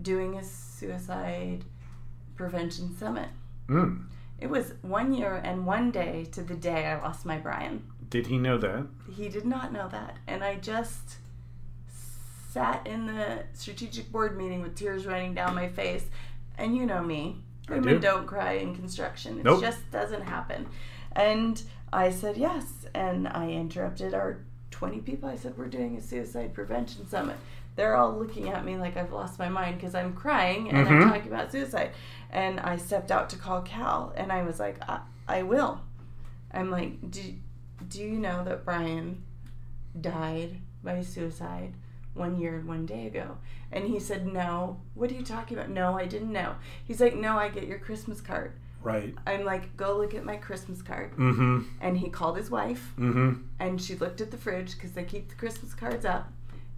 doing 0.00 0.36
a 0.36 0.42
suicide 0.42 1.64
prevention 2.36 2.96
summit? 2.96 3.28
Mm. 3.68 4.04
It 4.40 4.48
was 4.48 4.74
one 4.82 5.12
year 5.12 5.40
and 5.44 5.66
one 5.66 5.90
day 5.90 6.26
to 6.32 6.42
the 6.42 6.54
day 6.54 6.86
I 6.86 7.00
lost 7.00 7.26
my 7.26 7.36
Brian. 7.36 7.84
Did 8.08 8.26
he 8.26 8.38
know 8.38 8.58
that? 8.58 8.86
He 9.10 9.28
did 9.28 9.44
not 9.44 9.72
know 9.72 9.88
that. 9.88 10.16
And 10.26 10.42
I 10.42 10.56
just 10.56 11.16
sat 12.50 12.86
in 12.86 13.06
the 13.06 13.44
strategic 13.52 14.10
board 14.10 14.36
meeting 14.36 14.62
with 14.62 14.74
tears 14.74 15.06
running 15.06 15.34
down 15.34 15.54
my 15.54 15.68
face. 15.68 16.04
And 16.58 16.76
you 16.76 16.86
know 16.86 17.02
me. 17.02 17.36
Women 17.68 17.94
do. 17.94 18.00
don't 18.00 18.26
cry 18.26 18.54
in 18.54 18.74
construction. 18.74 19.38
It 19.38 19.44
nope. 19.44 19.60
just 19.60 19.90
doesn't 19.90 20.22
happen. 20.22 20.66
And 21.12 21.62
I 21.92 22.10
said 22.10 22.36
yes. 22.36 22.64
And 22.94 23.28
I 23.28 23.50
interrupted 23.50 24.14
our 24.14 24.38
20 24.70 25.00
people. 25.00 25.28
I 25.28 25.36
said, 25.36 25.56
We're 25.56 25.68
doing 25.68 25.96
a 25.96 26.00
suicide 26.00 26.54
prevention 26.54 27.08
summit. 27.08 27.36
They're 27.80 27.96
all 27.96 28.12
looking 28.12 28.50
at 28.50 28.62
me 28.62 28.76
like 28.76 28.98
I've 28.98 29.10
lost 29.10 29.38
my 29.38 29.48
mind 29.48 29.78
because 29.78 29.94
I'm 29.94 30.12
crying 30.12 30.68
and 30.68 30.86
mm-hmm. 30.86 31.02
I'm 31.02 31.08
talking 31.08 31.32
about 31.32 31.50
suicide. 31.50 31.92
And 32.28 32.60
I 32.60 32.76
stepped 32.76 33.10
out 33.10 33.30
to 33.30 33.36
call 33.36 33.62
Cal, 33.62 34.12
and 34.18 34.30
I 34.30 34.42
was 34.42 34.60
like, 34.60 34.76
I, 34.86 35.00
I 35.26 35.44
will. 35.44 35.80
I'm 36.52 36.70
like, 36.70 37.10
do, 37.10 37.22
do 37.88 38.02
you 38.02 38.18
know 38.18 38.44
that 38.44 38.66
Brian 38.66 39.24
died 39.98 40.58
by 40.84 41.00
suicide 41.00 41.72
one 42.12 42.38
year 42.38 42.56
and 42.56 42.68
one 42.68 42.84
day 42.84 43.06
ago? 43.06 43.38
And 43.72 43.86
he 43.86 43.98
said, 43.98 44.26
No. 44.26 44.82
What 44.92 45.10
are 45.10 45.14
you 45.14 45.24
talking 45.24 45.56
about? 45.56 45.70
No, 45.70 45.96
I 45.96 46.04
didn't 46.04 46.32
know. 46.32 46.56
He's 46.84 47.00
like, 47.00 47.16
No, 47.16 47.38
I 47.38 47.48
get 47.48 47.66
your 47.66 47.78
Christmas 47.78 48.20
card. 48.20 48.52
Right. 48.82 49.14
I'm 49.26 49.46
like, 49.46 49.74
go 49.78 49.96
look 49.96 50.14
at 50.14 50.26
my 50.26 50.36
Christmas 50.36 50.82
card. 50.82 51.12
Mm-hmm. 51.12 51.62
And 51.80 51.96
he 51.96 52.10
called 52.10 52.36
his 52.36 52.50
wife, 52.50 52.92
mm-hmm. 52.98 53.42
and 53.58 53.80
she 53.80 53.94
looked 53.94 54.20
at 54.20 54.30
the 54.30 54.36
fridge 54.36 54.74
because 54.74 54.92
they 54.92 55.04
keep 55.04 55.30
the 55.30 55.34
Christmas 55.34 55.72
cards 55.72 56.04
up. 56.04 56.30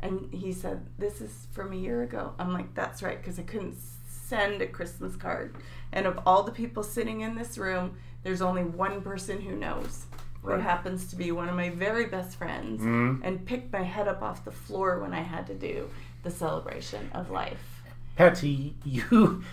And 0.03 0.29
he 0.33 0.53
said, 0.53 0.87
This 0.99 1.21
is 1.21 1.47
from 1.53 1.73
a 1.73 1.77
year 1.77 2.03
ago. 2.03 2.35
I'm 2.39 2.53
like, 2.53 2.75
That's 2.75 3.03
right, 3.03 3.19
because 3.21 3.39
I 3.39 3.43
couldn't 3.43 3.77
send 4.07 4.61
a 4.61 4.67
Christmas 4.67 5.17
card. 5.17 5.55
And 5.93 6.07
of 6.07 6.21
all 6.27 6.43
the 6.43 6.53
people 6.53 6.83
sitting 6.83 7.21
in 7.21 7.35
this 7.35 7.57
room, 7.57 7.97
there's 8.23 8.43
only 8.43 8.65
one 8.65 9.03
person 9.03 9.41
who 9.41 9.57
knows. 9.57 10.07
Right. 10.43 10.57
Who 10.57 10.63
happens 10.63 11.07
to 11.09 11.17
be 11.17 11.31
one 11.31 11.49
of 11.49 11.55
my 11.55 11.71
very 11.71 12.07
best 12.07 12.37
friends 12.37 12.81
mm-hmm. 12.81 13.23
and 13.23 13.47
picked 13.47 13.73
my 13.73 13.83
head 13.83 14.09
up 14.09 14.23
off 14.23 14.45
the 14.45 14.51
floor 14.51 14.99
when 14.99 15.15
I 15.15 15.21
had 15.21 15.47
to 15.47 15.55
do 15.55 15.89
the 16.25 16.33
celebration 16.33 17.11
of 17.15 17.31
life. 17.31 17.83
Patsy, 18.17 18.75
you 18.85 19.45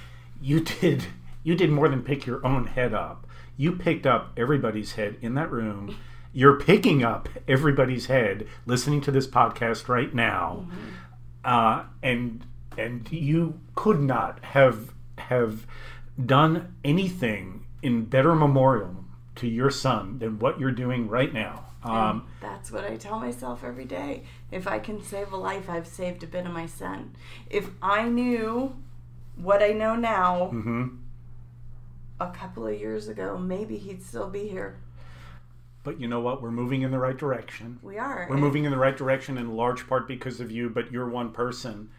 you 0.42 0.62
did 0.62 1.06
you 1.44 1.56
did 1.56 1.70
more 1.70 1.90
than 1.90 2.02
pick 2.02 2.26
your 2.26 2.46
own 2.46 2.68
head 2.68 2.94
up. 2.94 3.28
You 3.56 3.74
picked 3.74 4.08
up 4.08 4.32
everybody's 4.38 4.94
head 4.94 5.18
in 5.22 5.36
that 5.36 5.52
room 5.52 5.96
you're 6.34 6.60
picking 6.60 7.04
up 7.04 7.30
everybody's 7.48 8.06
head 8.06 8.48
listening 8.66 9.02
to 9.02 9.12
this 9.12 9.28
podcast 9.28 9.88
right 9.88 10.14
now, 10.14 10.68
uh, 11.44 11.84
and 12.04 12.46
and 12.78 13.12
you 13.12 13.60
could 13.76 14.00
not 14.00 14.44
have 14.44 14.94
have 15.18 15.66
done 16.24 16.76
anything 16.84 17.66
in 17.82 18.06
better 18.06 18.36
memorial 18.36 19.06
to 19.36 19.48
your 19.48 19.70
son 19.70 20.20
than 20.20 20.40
what 20.40 20.60
you're 20.60 20.72
doing 20.72 21.08
right 21.08 21.34
now. 21.34 21.66
Um, 21.84 22.28
That's 22.42 22.72
what 22.72 22.84
I 22.84 22.98
tell 22.98 23.20
myself 23.20 23.64
every 23.64 23.86
day. 23.86 24.24
If 24.52 24.68
I 24.68 24.80
can 24.80 25.02
save 25.02 25.32
a 25.32 25.38
life, 25.38 25.70
I've 25.70 25.88
saved 25.88 26.24
a 26.24 26.28
bit 26.28 26.46
of 26.46 26.52
my 26.52 26.66
son. 26.66 27.16
If 27.50 27.70
I 27.82 28.10
knew 28.10 28.76
what 29.36 29.64
I 29.64 29.70
know 29.70 29.96
now 29.96 30.52
mhm. 30.54 30.98
a 32.20 32.30
couple 32.32 32.68
of 32.68 32.78
years 32.78 33.08
ago, 33.08 33.38
maybe 33.38 33.78
he'd 33.78 34.04
still 34.04 34.30
be 34.30 34.50
here. 34.50 34.80
But 35.84 36.00
you 36.00 36.08
know 36.08 36.20
what? 36.20 36.42
We're 36.42 36.52
moving 36.52 36.82
in 36.82 36.92
the 36.92 37.00
right 37.00 37.18
direction. 37.18 37.80
We 37.82 37.98
are. 37.98 38.28
We're 38.30 38.38
moving 38.38 38.66
in 38.66 38.72
the 38.72 38.78
right 38.78 38.96
direction 38.96 39.38
in 39.38 39.56
large 39.56 39.88
part 39.88 40.08
because 40.08 40.40
of 40.40 40.52
you, 40.52 40.70
but 40.70 40.92
you're 40.92 41.10
one 41.10 41.32
person. 41.32 41.90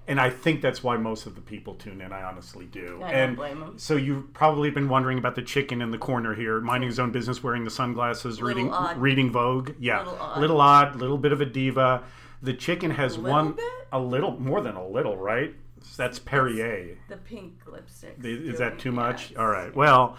and 0.08 0.20
I 0.20 0.30
think 0.30 0.62
that's 0.62 0.84
why 0.84 0.98
most 0.98 1.26
of 1.26 1.36
the 1.36 1.42
people 1.42 1.74
tune 1.76 2.02
in. 2.02 2.12
I 2.14 2.24
honestly 2.24 2.66
do. 2.66 3.02
I 3.04 3.12
and 3.12 3.36
blame 3.36 3.62
'em. 3.64 3.78
so 3.78 3.96
you've 3.96 4.34
probably 4.34 4.70
been 4.70 4.88
wondering 4.90 5.18
about 5.18 5.36
the 5.36 5.42
chicken 5.42 5.82
in 5.82 5.92
the 5.92 5.98
corner 5.98 6.34
here, 6.36 6.60
minding 6.62 6.90
his 6.90 7.00
own 7.00 7.12
business, 7.12 7.42
wearing 7.44 7.64
the 7.64 7.72
sunglasses, 7.72 8.40
Little 8.42 8.48
reading 8.48 8.74
odd. 8.74 8.98
reading 8.98 9.32
Vogue. 9.32 9.72
Yeah, 9.80 10.00
Little 10.00 10.18
odd. 10.20 10.40
little 10.40 10.62
odd, 10.62 10.96
little 10.98 11.18
bit 11.18 11.32
of 11.32 11.42
a 11.42 11.46
diva. 11.46 12.04
The 12.42 12.54
chicken 12.54 12.92
has 12.92 13.18
one 13.18 13.54
bit? 13.54 13.66
a 13.92 14.00
little 14.00 14.40
more 14.40 14.62
than 14.62 14.76
a 14.76 14.88
little, 14.88 15.18
right? 15.18 15.56
That's 15.98 16.20
Perrier. 16.20 16.98
The 17.10 17.18
pink 17.18 17.54
lipstick. 17.66 18.18
Is 18.24 18.58
that 18.60 18.78
too 18.80 18.92
much? 18.92 19.36
All 19.36 19.48
right. 19.48 19.74
Well, 19.76 20.18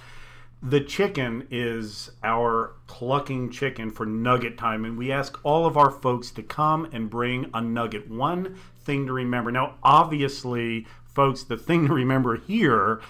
the 0.63 0.81
chicken 0.81 1.47
is 1.51 2.11
our 2.25 2.73
clucking 2.87 3.51
chicken 3.51 3.91
for 3.91 4.07
nugget 4.07 4.57
time, 4.57 4.85
and 4.85 4.97
we 4.97 5.13
ask 5.13 5.39
all 5.45 5.67
of 5.67 5.77
our 5.77 5.91
folks 5.91 6.31
to 6.33 6.43
come 6.43 6.89
and 6.93 7.11
bring 7.11 7.51
a 7.53 7.61
nugget. 7.61 8.09
One 8.09 8.57
thing 8.87 9.07
to 9.07 9.13
remember. 9.13 9.51
Now, 9.53 9.75
obviously, 9.83 10.87
folks, 11.05 11.43
the 11.43 11.57
thing 11.59 11.87
to 11.89 11.93
remember 11.93 12.37
here, 12.37 13.01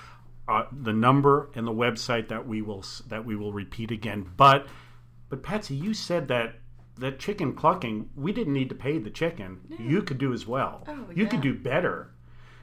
uh, 0.49 0.65
the 0.73 0.93
number 0.93 1.51
and 1.55 1.67
the 1.67 1.73
website 1.73 2.29
that 2.29 2.47
we 2.49 2.63
will 2.63 2.85
that 3.09 3.25
we 3.25 3.37
will 3.37 3.53
repeat 3.53 3.91
again. 3.91 4.31
But, 4.37 4.67
but 5.29 5.43
Patsy, 5.43 5.75
you 5.77 5.95
said 5.95 6.29
that. 6.29 6.55
That 6.99 7.19
chicken 7.19 7.53
clucking, 7.53 8.09
we 8.17 8.33
didn't 8.33 8.55
need 8.55 8.71
to 8.71 8.75
pay 8.75 8.97
the 8.97 9.11
chicken. 9.11 9.61
You 9.79 10.01
could 10.01 10.17
do 10.17 10.33
as 10.33 10.47
well. 10.47 10.83
Oh, 10.89 11.05
you 11.15 11.27
could 11.27 11.43
do 11.43 11.53
better. 11.53 12.09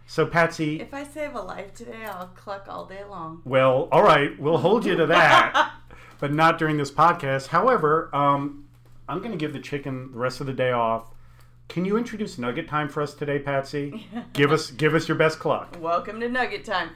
So, 0.08 0.26
Patsy, 0.26 0.82
If 0.82 0.92
I 0.92 1.04
save 1.04 1.36
a 1.36 1.40
life 1.42 1.76
today, 1.76 2.04
I'll 2.06 2.26
cluck 2.36 2.66
all 2.68 2.88
day 2.88 3.04
long. 3.04 3.44
well, 3.46 3.88
all 3.92 4.02
right, 4.02 4.32
we'll 4.40 4.58
hold 4.58 4.88
you 4.88 4.96
to 4.96 5.06
that, 5.06 5.74
but 6.20 6.34
not 6.34 6.58
during 6.58 6.78
this 6.78 6.90
podcast. 6.90 7.50
However, 7.50 8.10
um, 8.12 8.66
I'm 9.08 9.20
going 9.20 9.34
to 9.34 9.38
give 9.38 9.54
the 9.54 9.60
chicken 9.60 10.12
the 10.12 10.18
rest 10.18 10.42
of 10.42 10.48
the 10.48 10.54
day 10.54 10.72
off. 10.72 11.13
Can 11.68 11.86
you 11.86 11.98
introduce 11.98 12.38
Nugget 12.38 12.68
Time 12.68 12.88
for 12.90 13.02
us 13.02 13.14
today, 13.14 13.40
Patsy? 13.40 14.08
give 14.34 14.52
us 14.52 14.70
give 14.72 14.94
us 14.94 15.08
your 15.08 15.18
best 15.18 15.40
cluck. 15.40 15.78
Welcome 15.80 16.20
to 16.20 16.30
Nugget 16.30 16.66
Time. 16.66 16.92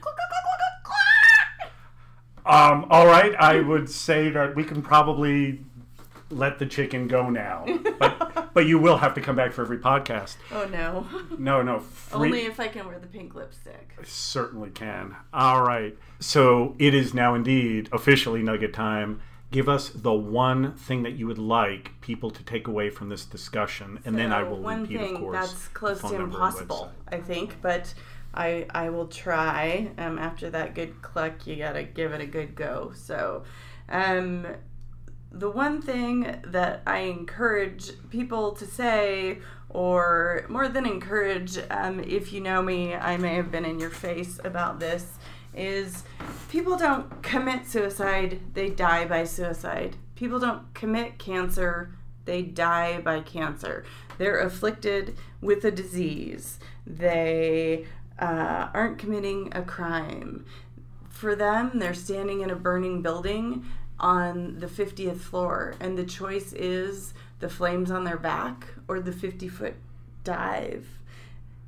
Um, 2.46 2.86
all 2.88 3.06
right, 3.06 3.34
I 3.38 3.60
would 3.60 3.90
say 3.90 4.30
that 4.30 4.56
we 4.56 4.64
can 4.64 4.80
probably 4.80 5.60
let 6.30 6.58
the 6.58 6.64
chicken 6.64 7.06
go 7.06 7.28
now, 7.28 7.66
but 7.98 8.50
but 8.54 8.66
you 8.66 8.78
will 8.78 8.96
have 8.98 9.12
to 9.14 9.20
come 9.20 9.36
back 9.36 9.52
for 9.52 9.62
every 9.62 9.78
podcast. 9.78 10.36
Oh 10.52 10.64
no. 10.66 11.06
No, 11.38 11.60
no, 11.62 11.78
free- 11.80 12.28
Only 12.28 12.40
if 12.46 12.58
I 12.60 12.68
can 12.68 12.86
wear 12.86 12.98
the 12.98 13.06
pink 13.06 13.34
lipstick. 13.34 13.94
Certainly 14.04 14.70
can. 14.70 15.16
All 15.34 15.62
right. 15.62 15.96
So 16.20 16.74
it 16.78 16.94
is 16.94 17.12
now 17.12 17.34
indeed 17.34 17.88
officially 17.92 18.42
nugget 18.42 18.72
time. 18.72 19.20
Give 19.50 19.68
us 19.68 19.88
the 19.88 20.12
one 20.12 20.74
thing 20.74 21.04
that 21.04 21.12
you 21.12 21.26
would 21.26 21.38
like 21.38 21.98
people 22.02 22.30
to 22.30 22.42
take 22.42 22.68
away 22.68 22.90
from 22.90 23.08
this 23.08 23.24
discussion, 23.24 23.98
and 24.04 24.18
then 24.18 24.30
I 24.30 24.42
will 24.42 24.58
one 24.58 24.82
repeat, 24.82 24.98
thing 24.98 25.14
of 25.16 25.20
course, 25.22 25.36
that's 25.36 25.68
close 25.68 26.00
to 26.02 26.14
impossible. 26.16 26.92
I 27.10 27.16
think, 27.16 27.56
but 27.62 27.94
I 28.34 28.66
I 28.70 28.90
will 28.90 29.06
try. 29.06 29.90
Um, 29.96 30.18
after 30.18 30.50
that 30.50 30.74
good 30.74 31.00
cluck, 31.00 31.46
you 31.46 31.56
gotta 31.56 31.82
give 31.82 32.12
it 32.12 32.20
a 32.20 32.26
good 32.26 32.54
go. 32.54 32.92
So, 32.94 33.44
um, 33.88 34.46
the 35.32 35.50
one 35.50 35.80
thing 35.80 36.40
that 36.44 36.82
I 36.86 36.98
encourage 36.98 37.90
people 38.10 38.52
to 38.52 38.66
say, 38.66 39.38
or 39.70 40.44
more 40.48 40.68
than 40.68 40.86
encourage, 40.86 41.58
um, 41.70 42.00
if 42.00 42.32
you 42.32 42.40
know 42.40 42.62
me, 42.62 42.94
I 42.94 43.16
may 43.16 43.34
have 43.36 43.50
been 43.50 43.64
in 43.64 43.78
your 43.78 43.90
face 43.90 44.38
about 44.44 44.80
this, 44.80 45.17
is 45.54 46.04
people 46.48 46.76
don't 46.76 47.22
commit 47.22 47.66
suicide, 47.66 48.40
they 48.54 48.70
die 48.70 49.06
by 49.06 49.24
suicide. 49.24 49.96
People 50.14 50.38
don't 50.38 50.72
commit 50.74 51.18
cancer, 51.18 51.90
they 52.24 52.42
die 52.42 53.00
by 53.00 53.20
cancer. 53.20 53.84
They're 54.18 54.40
afflicted 54.40 55.16
with 55.40 55.64
a 55.64 55.70
disease. 55.70 56.58
They 56.86 57.86
uh, 58.18 58.68
aren't 58.74 58.98
committing 58.98 59.52
a 59.52 59.62
crime. 59.62 60.44
For 61.08 61.34
them, 61.34 61.78
they're 61.78 61.94
standing 61.94 62.40
in 62.42 62.50
a 62.50 62.56
burning 62.56 63.02
building 63.02 63.64
on 63.98 64.58
the 64.58 64.66
50th 64.66 65.18
floor, 65.18 65.74
and 65.80 65.96
the 65.96 66.04
choice 66.04 66.52
is 66.52 67.14
the 67.40 67.48
flames 67.48 67.90
on 67.90 68.04
their 68.04 68.16
back 68.16 68.66
or 68.86 69.00
the 69.00 69.12
50 69.12 69.48
foot 69.48 69.74
dive. 70.24 70.86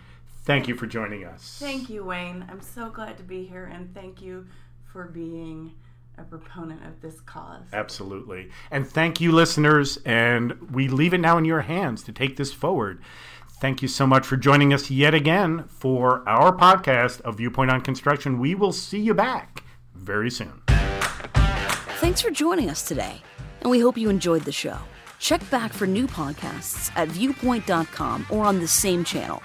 Thank 0.44 0.68
you 0.68 0.74
for 0.74 0.86
joining 0.86 1.24
us. 1.24 1.56
Thank 1.60 1.88
you, 1.88 2.04
Wayne. 2.04 2.44
I'm 2.50 2.60
so 2.60 2.90
glad 2.90 3.16
to 3.18 3.22
be 3.22 3.44
here, 3.44 3.64
and 3.64 3.94
thank 3.94 4.20
you 4.20 4.46
for 4.92 5.06
being 5.06 5.72
a 6.18 6.22
proponent 6.22 6.84
of 6.84 7.00
this 7.00 7.20
cause. 7.20 7.62
Absolutely. 7.72 8.50
And 8.70 8.86
thank 8.86 9.20
you, 9.20 9.32
listeners. 9.32 9.98
And 10.04 10.70
we 10.70 10.88
leave 10.88 11.14
it 11.14 11.18
now 11.18 11.38
in 11.38 11.44
your 11.44 11.62
hands 11.62 12.02
to 12.04 12.12
take 12.12 12.36
this 12.36 12.52
forward. 12.52 13.00
Thank 13.60 13.80
you 13.80 13.88
so 13.88 14.06
much 14.06 14.26
for 14.26 14.36
joining 14.36 14.74
us 14.74 14.90
yet 14.90 15.14
again 15.14 15.64
for 15.68 16.28
our 16.28 16.54
podcast 16.54 17.20
of 17.20 17.36
Viewpoint 17.36 17.70
on 17.70 17.80
Construction. 17.80 18.38
We 18.40 18.54
will 18.54 18.72
see 18.72 19.00
you 19.00 19.14
back 19.14 19.64
very 19.94 20.30
soon. 20.30 20.62
Thanks 20.66 22.20
for 22.20 22.30
joining 22.30 22.68
us 22.68 22.82
today, 22.82 23.22
and 23.60 23.70
we 23.70 23.78
hope 23.78 23.96
you 23.96 24.10
enjoyed 24.10 24.42
the 24.42 24.52
show. 24.52 24.78
Check 25.22 25.48
back 25.50 25.72
for 25.72 25.86
new 25.86 26.08
podcasts 26.08 26.90
at 26.96 27.06
viewpoint.com 27.06 28.26
or 28.28 28.44
on 28.44 28.58
the 28.58 28.66
same 28.66 29.04
channel. 29.04 29.40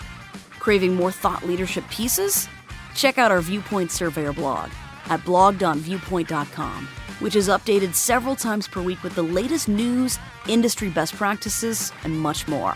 Craving 0.60 0.96
more 0.96 1.12
thought 1.12 1.46
leadership 1.46 1.88
pieces? 1.92 2.50
Check 2.96 3.20
out 3.20 3.32
our 3.32 3.42
Viewpoint 3.42 3.92
Surveyor 3.92 4.34
blog 4.34 4.72
at 5.06 5.24
blog.viewpoint.com, 5.24 6.88
which 7.20 7.36
is 7.36 7.48
updated 7.48 7.94
several 7.94 8.36
times 8.36 8.68
per 8.68 8.82
week 8.82 9.04
with 9.04 9.14
the 9.14 9.22
latest 9.22 9.70
news, 9.70 10.18
industry 10.50 10.90
best 10.90 11.14
practices, 11.14 11.94
and 12.04 12.20
much 12.20 12.48
more. 12.48 12.76